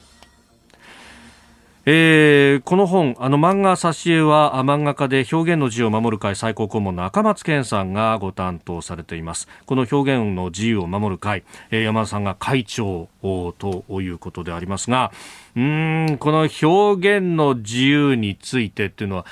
[1.88, 9.48] えー、この本、あの漫画挿絵は漫画家で表現の自由を守る会最高顧問の赤松健さんがご担当されています。
[9.68, 15.12] この表現の自由を守る会、えー、山田さんが会長ということでありますが、
[15.56, 19.28] うん、この表現の自由についてっていうのは、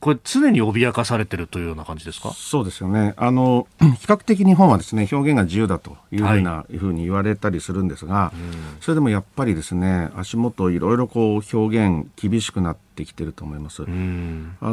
[0.00, 2.32] これ常に脅かされてるというような感じですか？
[2.32, 3.14] そうですよね。
[3.16, 8.32] あの 比較的日本はですね表現が自由だというふうな、はい、ふうに言われたりするんですが、
[8.80, 13.84] それでもやっぱりですね足元いろいろこう表現厳しくなってきてると思います。
[13.84, 13.86] あ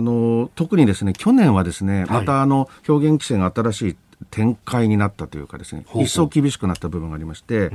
[0.02, 3.96] の特にですね去年はですねまたあの表現規制が新しい
[4.30, 7.72] 展開になったというかですね一層厳しくなった部分がありまして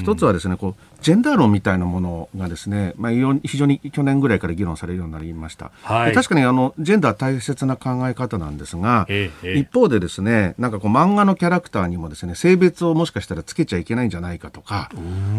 [0.00, 3.12] 一つはですねこうジェンダー論みたいなものがですね、まあ、
[3.44, 14.90] 非常に去年ぐらいから議論されるようになりました、はい、確かにあのジェンダー大切な考え方なんですが、ええ、一方でですねなんかこう漫画のキャラクターにもですね性別をもしかしたらつけちゃいけないんじゃないかとか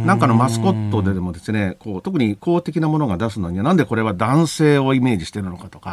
[0.06, 5.89] なんかのマスコットででもですねこう特に公的なものが出すのにはなんでこれは男性をイメージしてるのかとか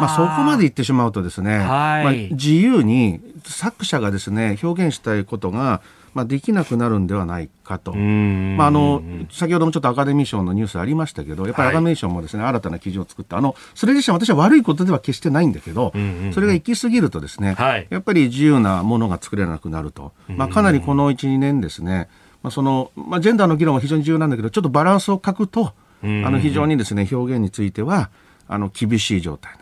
[0.00, 5.82] まあ、そこまで言ってしまうとですね、はい、まあ、自由に作者がですね表現したいことが
[6.14, 15.92] まあ、できなくなるんではないかと、まあ、あの先ほどもちょっとアカデミー賞のニュースありましたけど、やっぱりアカデミー賞もですね、はい、新たな基準を作った、あのそれ自身、私は悪いことでは決してないんだけど、
[16.32, 22.08] それが行き過ぎると、ですね、はい、やっぱり自由なものが作れなくなると、まあ、かなりこの1、2年ですね、
[22.42, 25.72] まあそのまあ、ジェンダーの議論は非常に重要なんだけど、ちょっとバランスを欠くと、
[26.02, 28.10] あの非常にですね表現については
[28.46, 29.56] あの厳しい状態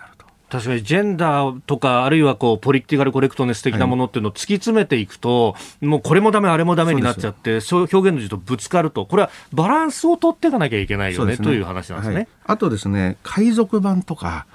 [0.53, 14.47] 確かにジェンダーとか、あるいはこうポリティカルコレクトネス的なものっていうのを突き詰めていくと、はい、もうこれもだめ、あれもだめになっちゃって、そう表現の自とぶつかると、これはバランスを取っていかなきゃいけないよね、ね、という話なんですね、はい、あとですね、海賊版とか、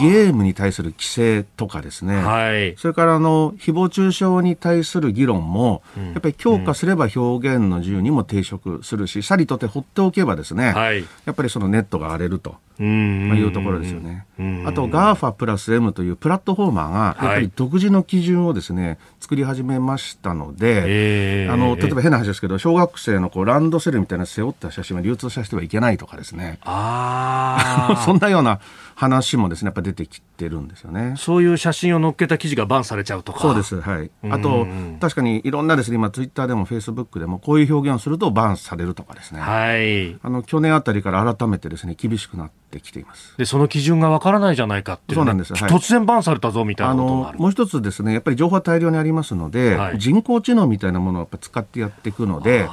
[0.00, 12.54] ゲームに対する規制とかですね、はい、それからあの誹謗中傷に対する議論も、うん、やっぱり強化すれば表現の自由にも抵触するし、さりとて放っておけばですね、はい、やっぱりそのネットが荒れると。
[12.78, 14.24] まあ、いうところですよね。
[14.66, 14.88] あと
[15.32, 26.58] プラス M というプラットフォーマーがやっぱり独自の基準をですね、作り始めましたので、あの例えば変な話ですけど小学生のこうランドセルみたいな背負った写真は流通させてはいけないとかですね。
[26.62, 28.60] あ そんなような
[29.02, 31.14] 話もですねやっぱ出てきてるんですよね。
[31.16, 33.40] そういう写真を載っけた記事がバンされちゃうとか。
[33.40, 34.10] そうですはい。
[34.30, 34.66] あと
[35.00, 39.40] 確かにいろんなですね今ツイッターでもフェイスブックでもこういう表現をするとバンされるとかですね。
[39.40, 40.14] はい。
[40.22, 43.36] あの去年あたりから改めてですね厳しくなってきています。
[43.36, 52.68] でその基準がわからないじゃないかっていう、ね、そうなんです、はい、突然バンされたぞみたいなこともあもう一つですねやっぱり情報は大量にありますので、はい、人工知能みたいなものをやっぱ使ってやっていくので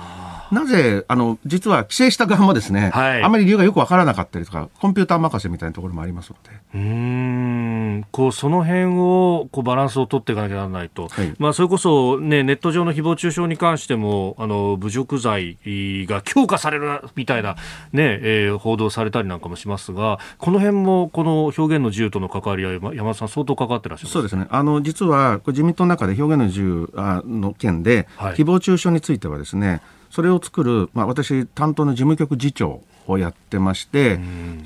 [0.51, 6.59] なぜ、あの、実は規制した側もですね、はい、あまり理由がよくわからなかったりとか、コンピューター任せみたいなところもありますので。
[6.75, 11.07] うん、こう、その辺を、こう、バランスを取っていかなきゃならないと。
[11.07, 15.57] はい、まあ、それこそ、ね、ネット上の誹謗中傷に関しても、あの、侮辱罪
[16.07, 17.55] が強化されるみたいな、
[17.91, 24.47] ね、えー、報道されたりなんかもしますが、この辺も、この表現の自由との関わりは、山田さん、相当関わってらっしゃるそうですね。
[24.49, 26.89] あの、実は、自民党の中で表現の自由
[27.25, 34.19] の件で、はい、誹謗中傷についてはですね、それを作る、まあ、私担当の事務局次長をやってまして、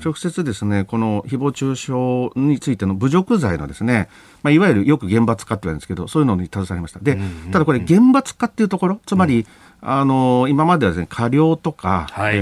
[0.04, 4.08] 直接ですね、この誹謗中傷についての侮辱罪のですね、
[4.42, 7.00] まあ、いわゆるよく厳罰化って言われるんですけど、そういうのに携わりました。
[7.00, 7.18] で、
[7.52, 9.46] ただこれ厳罰化っていうところ、つまり、
[9.86, 12.38] あの今まではですね過料とか、はい、え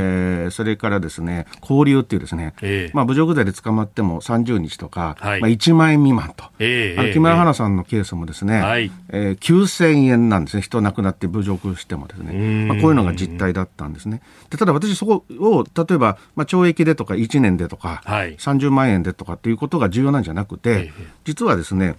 [0.46, 10.62] ー、それからですね交流っていうですね、えー、まあ、侮辱罪で捕まっても30日とか、はい、まあ、1万円未満と、えー、あの木村花さんのケースもですね、はい、えー、9000円なんですね。
[10.62, 14.22] 人亡くなって侮辱してもですね、まあ、こういうのが実態だったんですね。
[14.50, 20.92] でただ私そこを例えば、まあ、懲役でとか1年でとか、はい、30万円でとかっていうことが重要なんじゃなくて、
[21.24, 21.96] 実はですね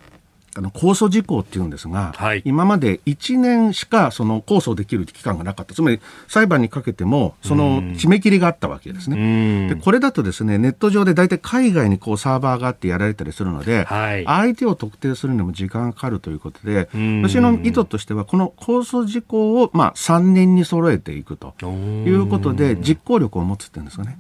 [0.56, 9.70] あの控訴事項っていうんですが、はい、今まで1年しかその控訴できる期間がなかった、つまり裁判にかけても、その締め切りがあったわけですね。
[9.70, 16.90] でこれだとですねネット上で大体海外にこうサーバーがあってやられたりするので、はい、相手を特定するにも時間がかかるということで、
[17.22, 24.18] 私の意図としては、この控訴事項をまあ3年に揃えていくということで、実行力を持つっていうんですかね。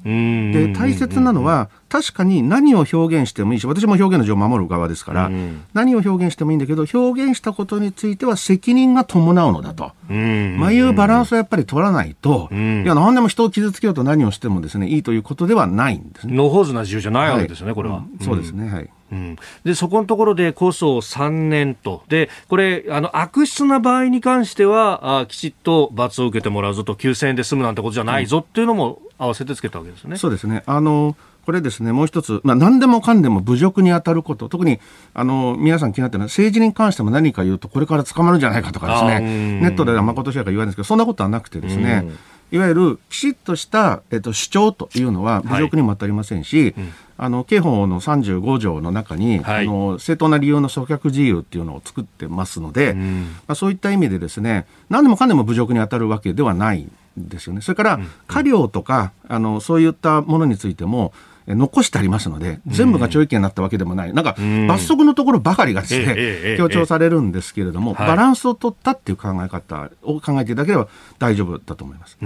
[0.54, 9.92] で大切なのは確かに何を表現してもいいし、私も表現の上守る側ですから、うん、何を表現してもいいんだけど、表現したことについては責任が伴うのだと。
[10.10, 16.36] うん、まあいうバランスをやっぱり取らないと、うん、いや、何でも人を傷つけようと何をしてもですね、いいということではないんですね。
[16.36, 18.04] ノーホーズな自由じゃないわけですよね、はい、これは。
[18.22, 18.90] そうですね、はい。
[19.12, 30.18] うん、でそこのところで控訴3年と、でこれあの、悪質な場合に関してはあ、きちっと罰を受けてもらうぞと、9000円で済むなんてことじゃないぞっていうのも合わせてつけたわけですね。
[30.18, 31.16] そうですねあの
[31.46, 34.80] これですね、もう一つ、まあ、何でもかんでも侮辱に当たること、特に
[35.14, 42.10] あの皆さん気になってるのは、政治に関しても何か言うと、これから捕まるんじゃないかとかですね、ネットではまことしやか言わないんですけど、そんなことはなくてですね、
[42.54, 57.62] いわゆるきちっとした、えっと、主張というのは侮辱にも当たりませんし、はいうん、あの刑法の35条の中に、はい、あの正当な理由の阻却自由っていうのを作ってますので、うん、まあ、そういった意味でですね何でもかんでも侮辱に当たるわけではないんですよね。
[57.62, 61.12] それから、過料とかあのそういったものについても
[61.48, 64.36] 残してありますので、全部が懲役刑になったわけでもない、なんか
[64.68, 70.88] 罰則のところばかりがですね、強調されるんですけれども、バランスを取ったっていう考え方を考えていただければ
[71.20, 72.18] 大丈夫だと思います。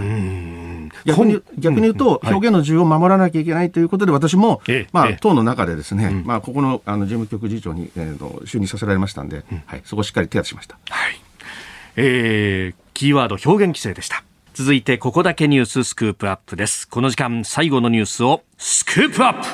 [1.05, 4.61] 逆に逆に言うと、表現の自由を守らなきゃいけないということで、私も、
[4.91, 10.77] まあ、党の中でですね、まあ、ここのあの事務局次長に、えー、就任させられましたんで、はい、そこしっかり手当てしました。
[10.89, 11.19] はい。
[11.95, 14.23] えー、キーワード表現規制でした。
[14.57, 16.87] 続いてここだけニューススクープアップです。
[16.87, 19.47] この時間最後のニュースをスクープアップ。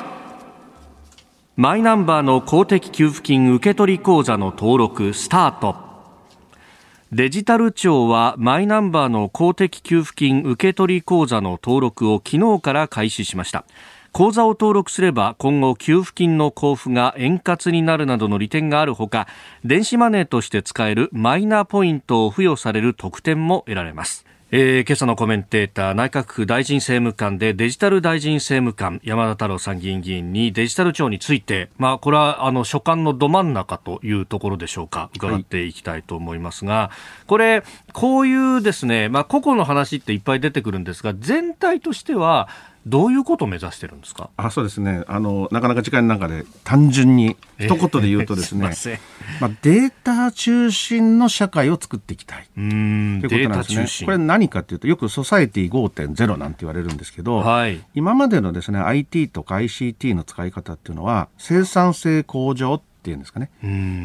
[1.56, 5.76] マイナンバーの公的給付金受取口座の登録スタート。
[7.12, 13.66] デジタル庁はマイナンバーの公的給付金受取口座の登録を昨日から開始しました。
[14.12, 19.28] 口座を登録すれば今後給付金の交付が円滑になるなどの利点があるほか
[19.66, 24.24] 電子マネーとして使えるマイナポイントを付与される特典も得られます。
[24.56, 35.10] えー、今朝のコメンテーター内閣府大臣政務官でデジタル大臣政務官山田太郎参議院議員にデジタル庁について、まあ、これはあの所管のど真ん中というところでしょうか。
[35.16, 36.90] 伺っていきたいと思いますが、は
[37.24, 42.48] い、これこういうですね、まあ、個々の話っていっぱい出てくるんですが全体としては
[42.86, 44.30] どういうことを目指してるんですか？
[44.36, 45.04] あそうですね。
[45.06, 48.98] あのなかなか時間の中で単純に一言で言うとですね、 えー、
[49.40, 52.46] まあ、データ中心の社会を作っていきたい。
[52.54, 54.06] ということなんですね。
[54.06, 63.50] これ何かというとよくソサエティ5.0なんて言われるんですけど、はい、今までのですね IT とか ICT の使い方っていうのは生産性向上っていうんですかね。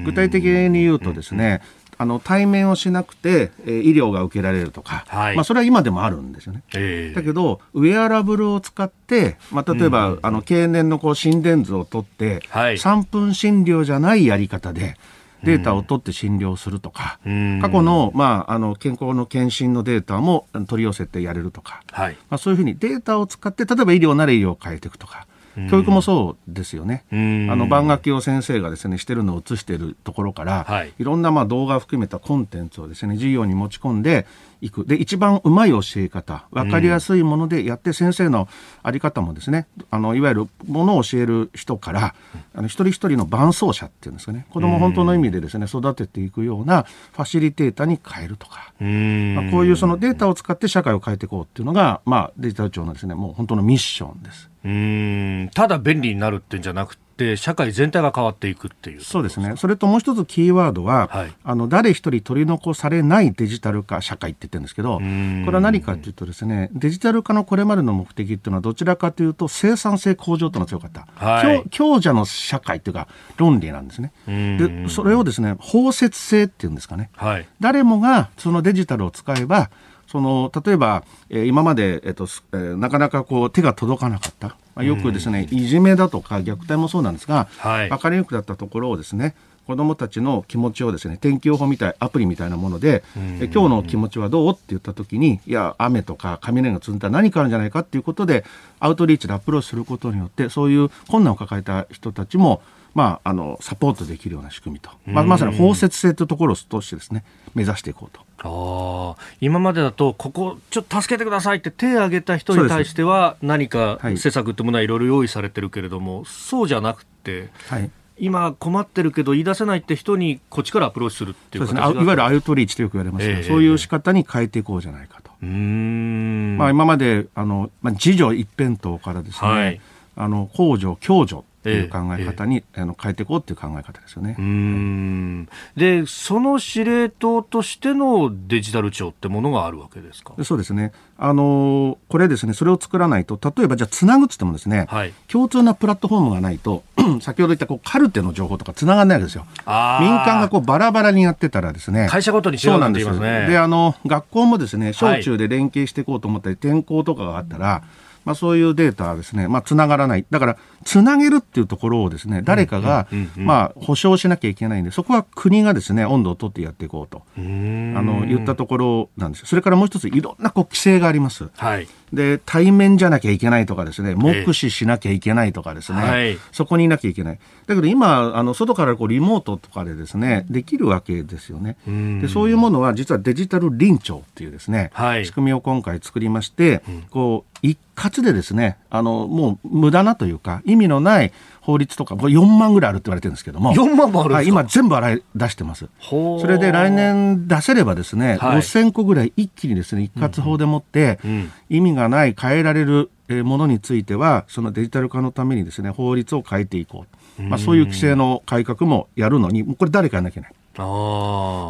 [0.06, 1.62] 具体的に言うとですね、
[2.02, 6.64] あの対面をしなくて、えー、医療が受けられるとか、はい、まあ、それは今でもあるんですよね。
[6.74, 14.96] えー、だけどウェアラブルを使って、まあ、例えば、うん、あの経年のこう心電図を取って、はい、3分診療じゃないやり方で
[15.44, 25.28] データを取って診療するとか、うん、過去の,、まあ、あの健康の検診のデータも取り寄せてやれるとか、はい、まあ、そういうふうにデータを使って例えば医療なら医療を変えていくとか。
[25.70, 27.16] 教育もそうですよね、あ
[27.56, 34.26] の番楽器を先生がですねしてるのを映しているところから、はい、いろんなまあ動画を含めたコンテンツをですね授業に持ち込んで
[34.62, 38.48] いくで一番うまい教え方分かりやすいものでやって先生の
[38.84, 42.16] あり方もですねあのいわゆるものを教える人から
[42.54, 44.46] あの一人一人の伴走者っていうんですかね。
[44.50, 46.84] 子ども本当の意味でですね育てていくような
[47.14, 54.50] ファシリテータに変えるとか、まあ、こういうそのデータを使って社会を変えていこうっていうのが、まあ、デジタル庁のですねもう本当のミッションです。
[54.64, 55.50] うん。
[55.54, 59.56] ただ便利になるってんじゃなくて社会全体が変わっていくっていうそうですね。
[59.58, 74.14] それともう一つキーワードは、はい、あの誰一人取り残されないデジタル化社会って言ってるんですけどこれは何かというとですねデジタル化のこれまでの目的っていうのはどちらかというと生産性向上というのが強かった、はい、強者の社会っていうか論理なんですね。
[74.26, 79.70] でそれをですね包摂性っていうんですかね、はい、誰もがそのデジタルを使えば
[80.12, 89.36] その例えば、えー、今まで、えっとえー、なかなかこう手が届かなかった、まあ、よくですね、いじめだとか虐待もそうなんですが、はい、分かりにくくなったところをですね
[89.68, 98.44] 子どもたちの気持ちをですね天気予報みたいアプリみたいなもので、え今日の気持ちはどうって言った時にいや雨とか雷が積んだら何かあるんじゃないかっていうことで
[98.80, 102.64] アウトリーチでアプローチすることによってそういう困難を抱えた人たちも
[102.96, 107.24] まあ、あのサポートできるような仕組みと、まあ、まさに包摂性というところを通してですね
[107.54, 108.30] 目指していこうと。
[108.42, 121.94] あ今までだと、ここ、ちょっと助けてくださいって手を挙げた人に対しては、何か施策ってものはいろいろ用意されてるけれども、そうじゃなくて、はい、今困ってるけど言い出せないって人にこっちからアプローチするっていうそうですね。
[121.94, 125.32] いわゆるアウトリーチとよく言われますが、えー、そういう仕方に変えていこうじゃないかと。
[125.42, 126.58] うん。
[126.58, 129.82] まあ、今まであの、まあ、自助一辺倒からですね、はい、
[130.16, 134.36] あの公助共助という考え方に、えー、あの変えていこうという考え方ですよね。
[134.38, 140.34] うんでその司令塔としてのデジタル庁ってものがあるわけですか？
[140.44, 140.92] そうですね。
[141.18, 146.84] あのこれですねそれを作らないと例えばじゃあつなぐっつってもですね、はい、共通なプラットフォームがないと
[147.22, 149.46] 先ほど言ったこうカルテの情報とかつながらないわけですよ。
[149.56, 153.48] 民間がこうバラバラにやってたらですね会社ごとに違うなんて言いますね。
[153.50, 157.84] であの学校もですね小中で連携していこうと思ったり、転校とかがあったら、
[158.26, 160.26] まあ、そういうデータはですね、まあ、つながらない。
[160.30, 171.50] だから、つなげるっていうところをですね、誰かが、まあ、保証しなきゃいけないんで、そこは国がですね、温度を取ってやっていこうと、あの、言ったところなんですそれからもう一つ、いろんなこう規制があります。
[171.56, 171.88] はい。
[172.14, 177.40] で、対面じゃなきゃいけないとかですね、目視しなきゃいけないとかですね、はい、そこにいなきゃいけない。
[177.68, 181.78] だけど今、あの、外からこうリモートとかでですね、できるわけですよね。
[182.22, 186.82] で、そういうものは実はデジタル臨調っていうですね、はい、仕組みを今回作りまして、
[187.12, 195.88] こう、一括でですね、あの、もう無駄なというか、意味のない法律とか、これ4万ぐらいあるって言われてるんですけども、4万もあるはい、今全部洗い出してます。
[196.02, 203.10] それで来年出せればですね、はい、5000個ぐらい一気にですね、一括法でもって、うんうん、意味がない変えられる
[203.44, 207.42] ものについては、そのデジタル化のためにですね、法律を変えていこう。
[207.42, 210.59] まあ、そういう規制の改革もやるのに、これ誰かやらなきゃいけない。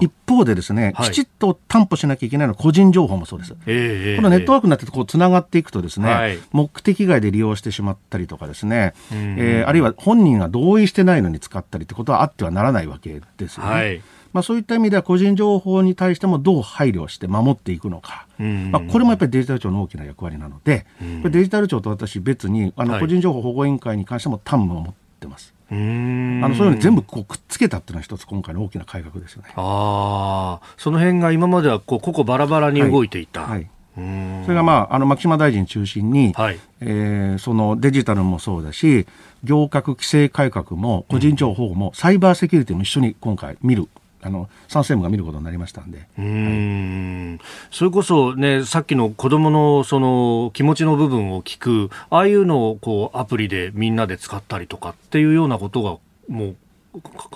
[0.01, 3.55] 一方でですね、はい、きちっと担保しなきゃいけないのは個人情報もそうです。
[3.65, 13.69] えー、このネットワークになってこうつながっていくとですね、はい、目的外で利用してしまったりとかですね、えー、あるいは本人が同意してないのに使ったりってことはあってはならないわけですよね。
[13.69, 14.01] はい。
[14.31, 20.85] まあ、そういった意味では個人情報に対してもどう配慮して守っていくのか、まあ、これもやっぱりデジタル庁の大きな役割なので、
[21.23, 25.53] デジタル庁と私別にあの個人情報保護委員会に関しても担務を持ってます。
[25.71, 29.49] あのそういうのに全部こうくっつけたっていうのは一つ今回の大きな改革ですよね。
[29.55, 33.41] ああ、その辺が今まではこう個々バラバラに動いていた。
[33.41, 39.05] はい、はいそれが、まあ、あの牧島大臣中心に、はい、えー、そのデジタルもそうだし
[39.43, 43.87] 行革規制改革も個人情報も、サイバーセキュリティも一緒に今回見る
[44.21, 55.97] あの参政務が見ることになりましたんで、うん、はい、それこそ、ね、さっきの子どものその気持ちの部分を聞く、ああいうのをこうアプリでみんなで使ったりとかっていうようなことが、
[56.27, 56.55] もう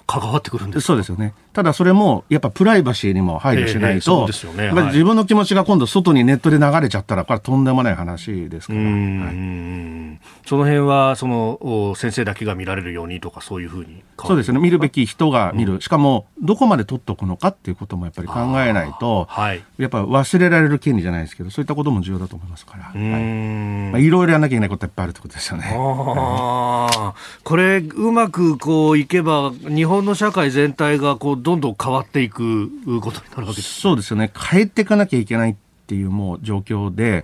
[0.08, 1.34] 関わってくるんですそうですよね。
[1.54, 8.80] ただそれも、やっぱプライバシーにも配慮しないと、えーねはい、自分の気持ちが今度外にネットで流れちゃったら、これはとんでもない話ですから。
[8.80, 14.60] はい、その辺は、その、先生だけが見られるようにとか、そういうふうにそうですね。
[14.60, 15.74] 見るべき人が見る。
[15.74, 22.84] うん、しかも、どこまで取っておくのかっていうこともやっぱり考えないと、はい、やっぱ忘れられる権利じゃないですけど、そういったことも重要だと思いますから。
[22.86, 25.72] はいまあ、いろいろやらなきゃいけないこといっぱいあるってことですよね。
[25.76, 32.70] あこれ、うまくこういけば、日本の社会全体がこうどんどん変わっていく
[33.02, 34.32] ことになるわけですそうですよね。
[34.36, 37.22] 変えていかなきゃいけないっていうもう状況で、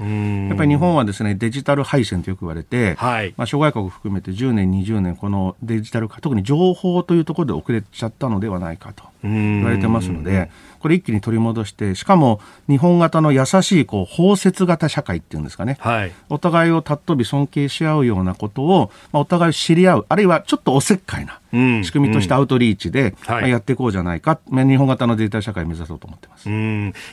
[0.50, 10.50] やっぱり日本はですねデジタル敗戦とよく言われて、はい、まあ、諸外国含めて10年、20年、このデジタル化、特に情報というところで遅れちゃったのではないかと言われてますので、
[10.80, 12.40] これ一気に取り戻して、しかも
[12.70, 21.42] 日本型の優しいこう包摂型社会っていうんですかね、はい、お互いを尊び尊敬し合うようなことを、まあ、お互い知り合う、あるいはちょっとおせっかいな
[21.84, 26.48] 仕組みとしてアウトリーチで、まあ、やっていこうじゃないか、日本型のデジタル社会を目指そうと思ってます。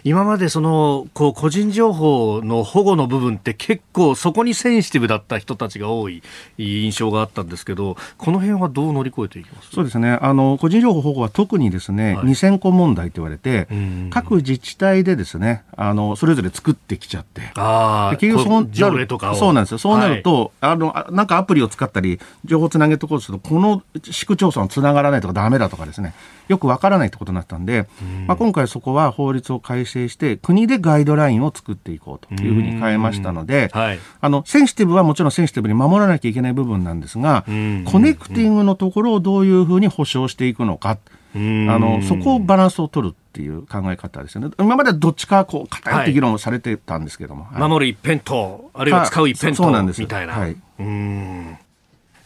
[0.05, 6.23] 今までそのこう個人情報の保護の部分って結構そこにセンシティブだった人たちが多い
[6.57, 9.71] 印象があったんですけど、この辺はどう乗り越えていきます？
[9.73, 10.19] そうですね。
[10.23, 13.69] あの個人情報保護は特にですね、はい、2000個問題と言われて、
[14.11, 17.53] 各自治体でですね、あの、それぞれ作ってきちゃって。
[17.55, 19.79] ああ、結局そうなるそうなんですよ。
[19.79, 26.15] そうなると、はい、あの、なんかアプリを使ったり、情報つなげとこうとすると、この市区町村つながらないとかダメだとかですね、
[26.49, 27.89] よくわからないってことになったんで、
[28.27, 40.99] まあ、今回そこは法律を改正して、国でガイドラインを作っていこうというふうに変えましたので、はい、あの、センシティブはもちろんセンシティブに守らなきゃいけない部分なんですが、コネクティングのところをどういうふうに保障していくのか。
[41.37, 44.51] あのそこをバランスを取るっていう考え方ですよね。
[44.59, 47.45] 今まではどっちかこう偏って議論されてたんですけども。
[47.45, 50.33] はい、守る一辺倒、あるいは使う一辺倒、はい、みたいな。
[50.33, 51.59] はい、うん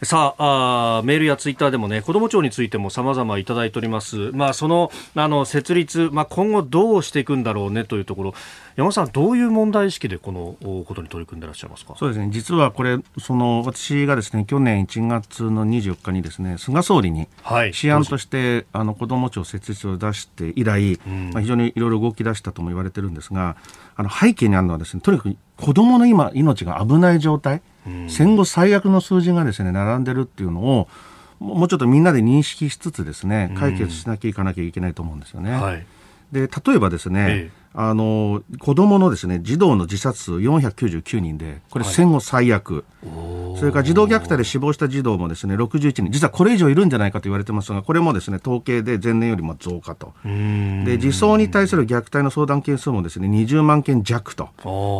[0.03, 8.33] さああメールやツイッターでもね子ども庁についても様々いただいております、まあ、そのあの設立、まあ、今後どうしていくんだろうねというところ。
[8.77, 11.93] 山本さん、どういう問題意識でこのことに取り組んでいらっしゃいますか？
[11.97, 12.29] そうですね。
[12.31, 17.27] 実はこれその私がですね去年1月の24日にですね菅総理に
[17.71, 23.55] 試案として、はい、あの子ども庁設立を出して以来、うん、まあ、非常にいろいろ動き出したとも言われてるんですが
[23.95, 27.61] あの背景にあるのはですねとにかく子どもの今命が危ない状態
[28.07, 30.87] 戦後最悪の数字がですね並んでるっていうのを
[31.39, 35.51] もうちょっとみんなで認識しつつですね解決しなきゃいかなきゃいけないと思うんですよね。
[35.51, 35.85] はい、
[36.31, 46.11] で例えばですね、ええあの子供のですね児童の自殺数499人でこれ戦後最悪、はい、それから児童虐待で死亡した児童もですね61人。
[46.11, 50.13] 実はこれ以上いるんじゃないかと言われてますがこれもですね統計で前年よりも増加と。
[50.23, 54.49] で児相に対する虐待の相談件数もですね20万件弱と。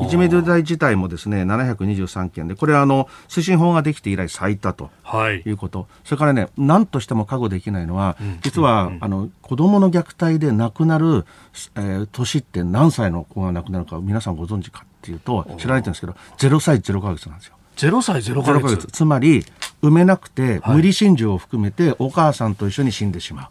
[0.06, 4.90] いじめ自体自体もですね723件でこれはあの推進法ができて以来最多と。
[5.46, 5.50] い。
[5.50, 11.26] うこと、はい、それからね何としても覚悟できないのは、実は、あの子供の虐待で亡くなる、
[11.76, 17.56] えー、年って何歳の子が亡くなるか皆さんご存知かっていうと知られてるんですけど0歳0か月なんですよ。
[17.78, 19.44] 0歳0ヶ月つまり
[19.82, 23.50] 産めなくて、無理心中を含めてお母さんと一緒に死んでしま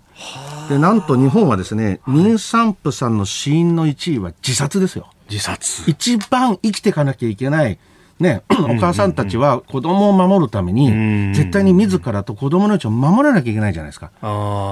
[0.66, 0.68] う。
[0.68, 5.10] でなんと日本はですね、妊産婦さんの死因の1位は自殺ですよ。
[5.28, 7.78] 自殺一番生きていかなきゃいけない
[8.20, 14.12] ね、 お母さんたちは子供を守るために、絶対に自らと子供の命を守らなきゃいけないじゃないですか。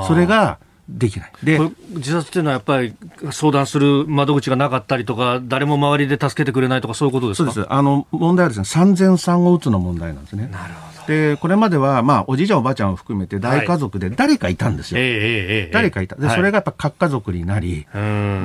[0.06, 0.58] それが、
[0.88, 1.32] できない。
[1.42, 1.58] で、
[1.90, 2.94] 自殺っていうのはやっぱり
[3.30, 7.52] 相談する窓口がなかったりとか、誰も周りで助けてくれないとか、そういうことですか？
[7.52, 7.72] そうです。
[7.72, 10.48] あの、問題はですね、産前産後うつの問題なんですね。
[10.50, 10.97] なるほど。
[11.08, 15.00] で、これまでは、まあ、おじいちゃんおばあちゃんを含めて大家族で誰かいたんですよ。
[15.00, 16.16] はい、誰かいた。
[16.16, 17.86] で、それがやっぱ核家族になり、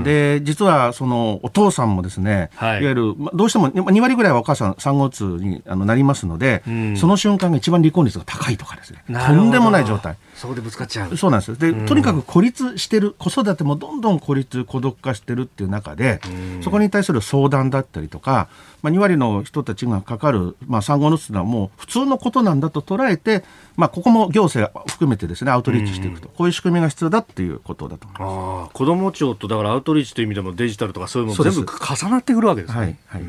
[0.04, 6.64] で、実は、その、お父さんもですね、はい、いわゆる、どうしても2割ぐらいはお母さん産後うつにあのなりますので、
[6.96, 9.04] その瞬間が一番離婚率が高いとかですね。
[9.10, 10.16] とんでもない状態。
[10.34, 11.18] そこでぶつかっちゃう。
[11.18, 11.56] そうなんですよ。
[11.58, 16.22] で、とにかく孤立してる、子育てもどんどん孤立、孤独化してるっていう中で、
[16.62, 18.48] そこに対する相談だったりとか、
[18.84, 23.44] まあ、2割の人たちがかかる、まあ、産後のつのはもう普通のことなんだと捉えて、
[23.78, 28.74] まあ、ここも行政含めてですねアウトリーチしていくと、こういう仕組みが必要だっていうことだと思います。
[28.74, 32.80] 子ども庁とだからアウトリーチという意味でもデジタルとかそういうのも全部重なってくるわけですね。
[32.80, 33.24] はいはい。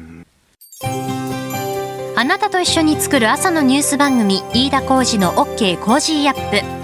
[2.17, 6.84] あなたと一緒に作る朝のニュース番組飯田浩司の OK コージーアップ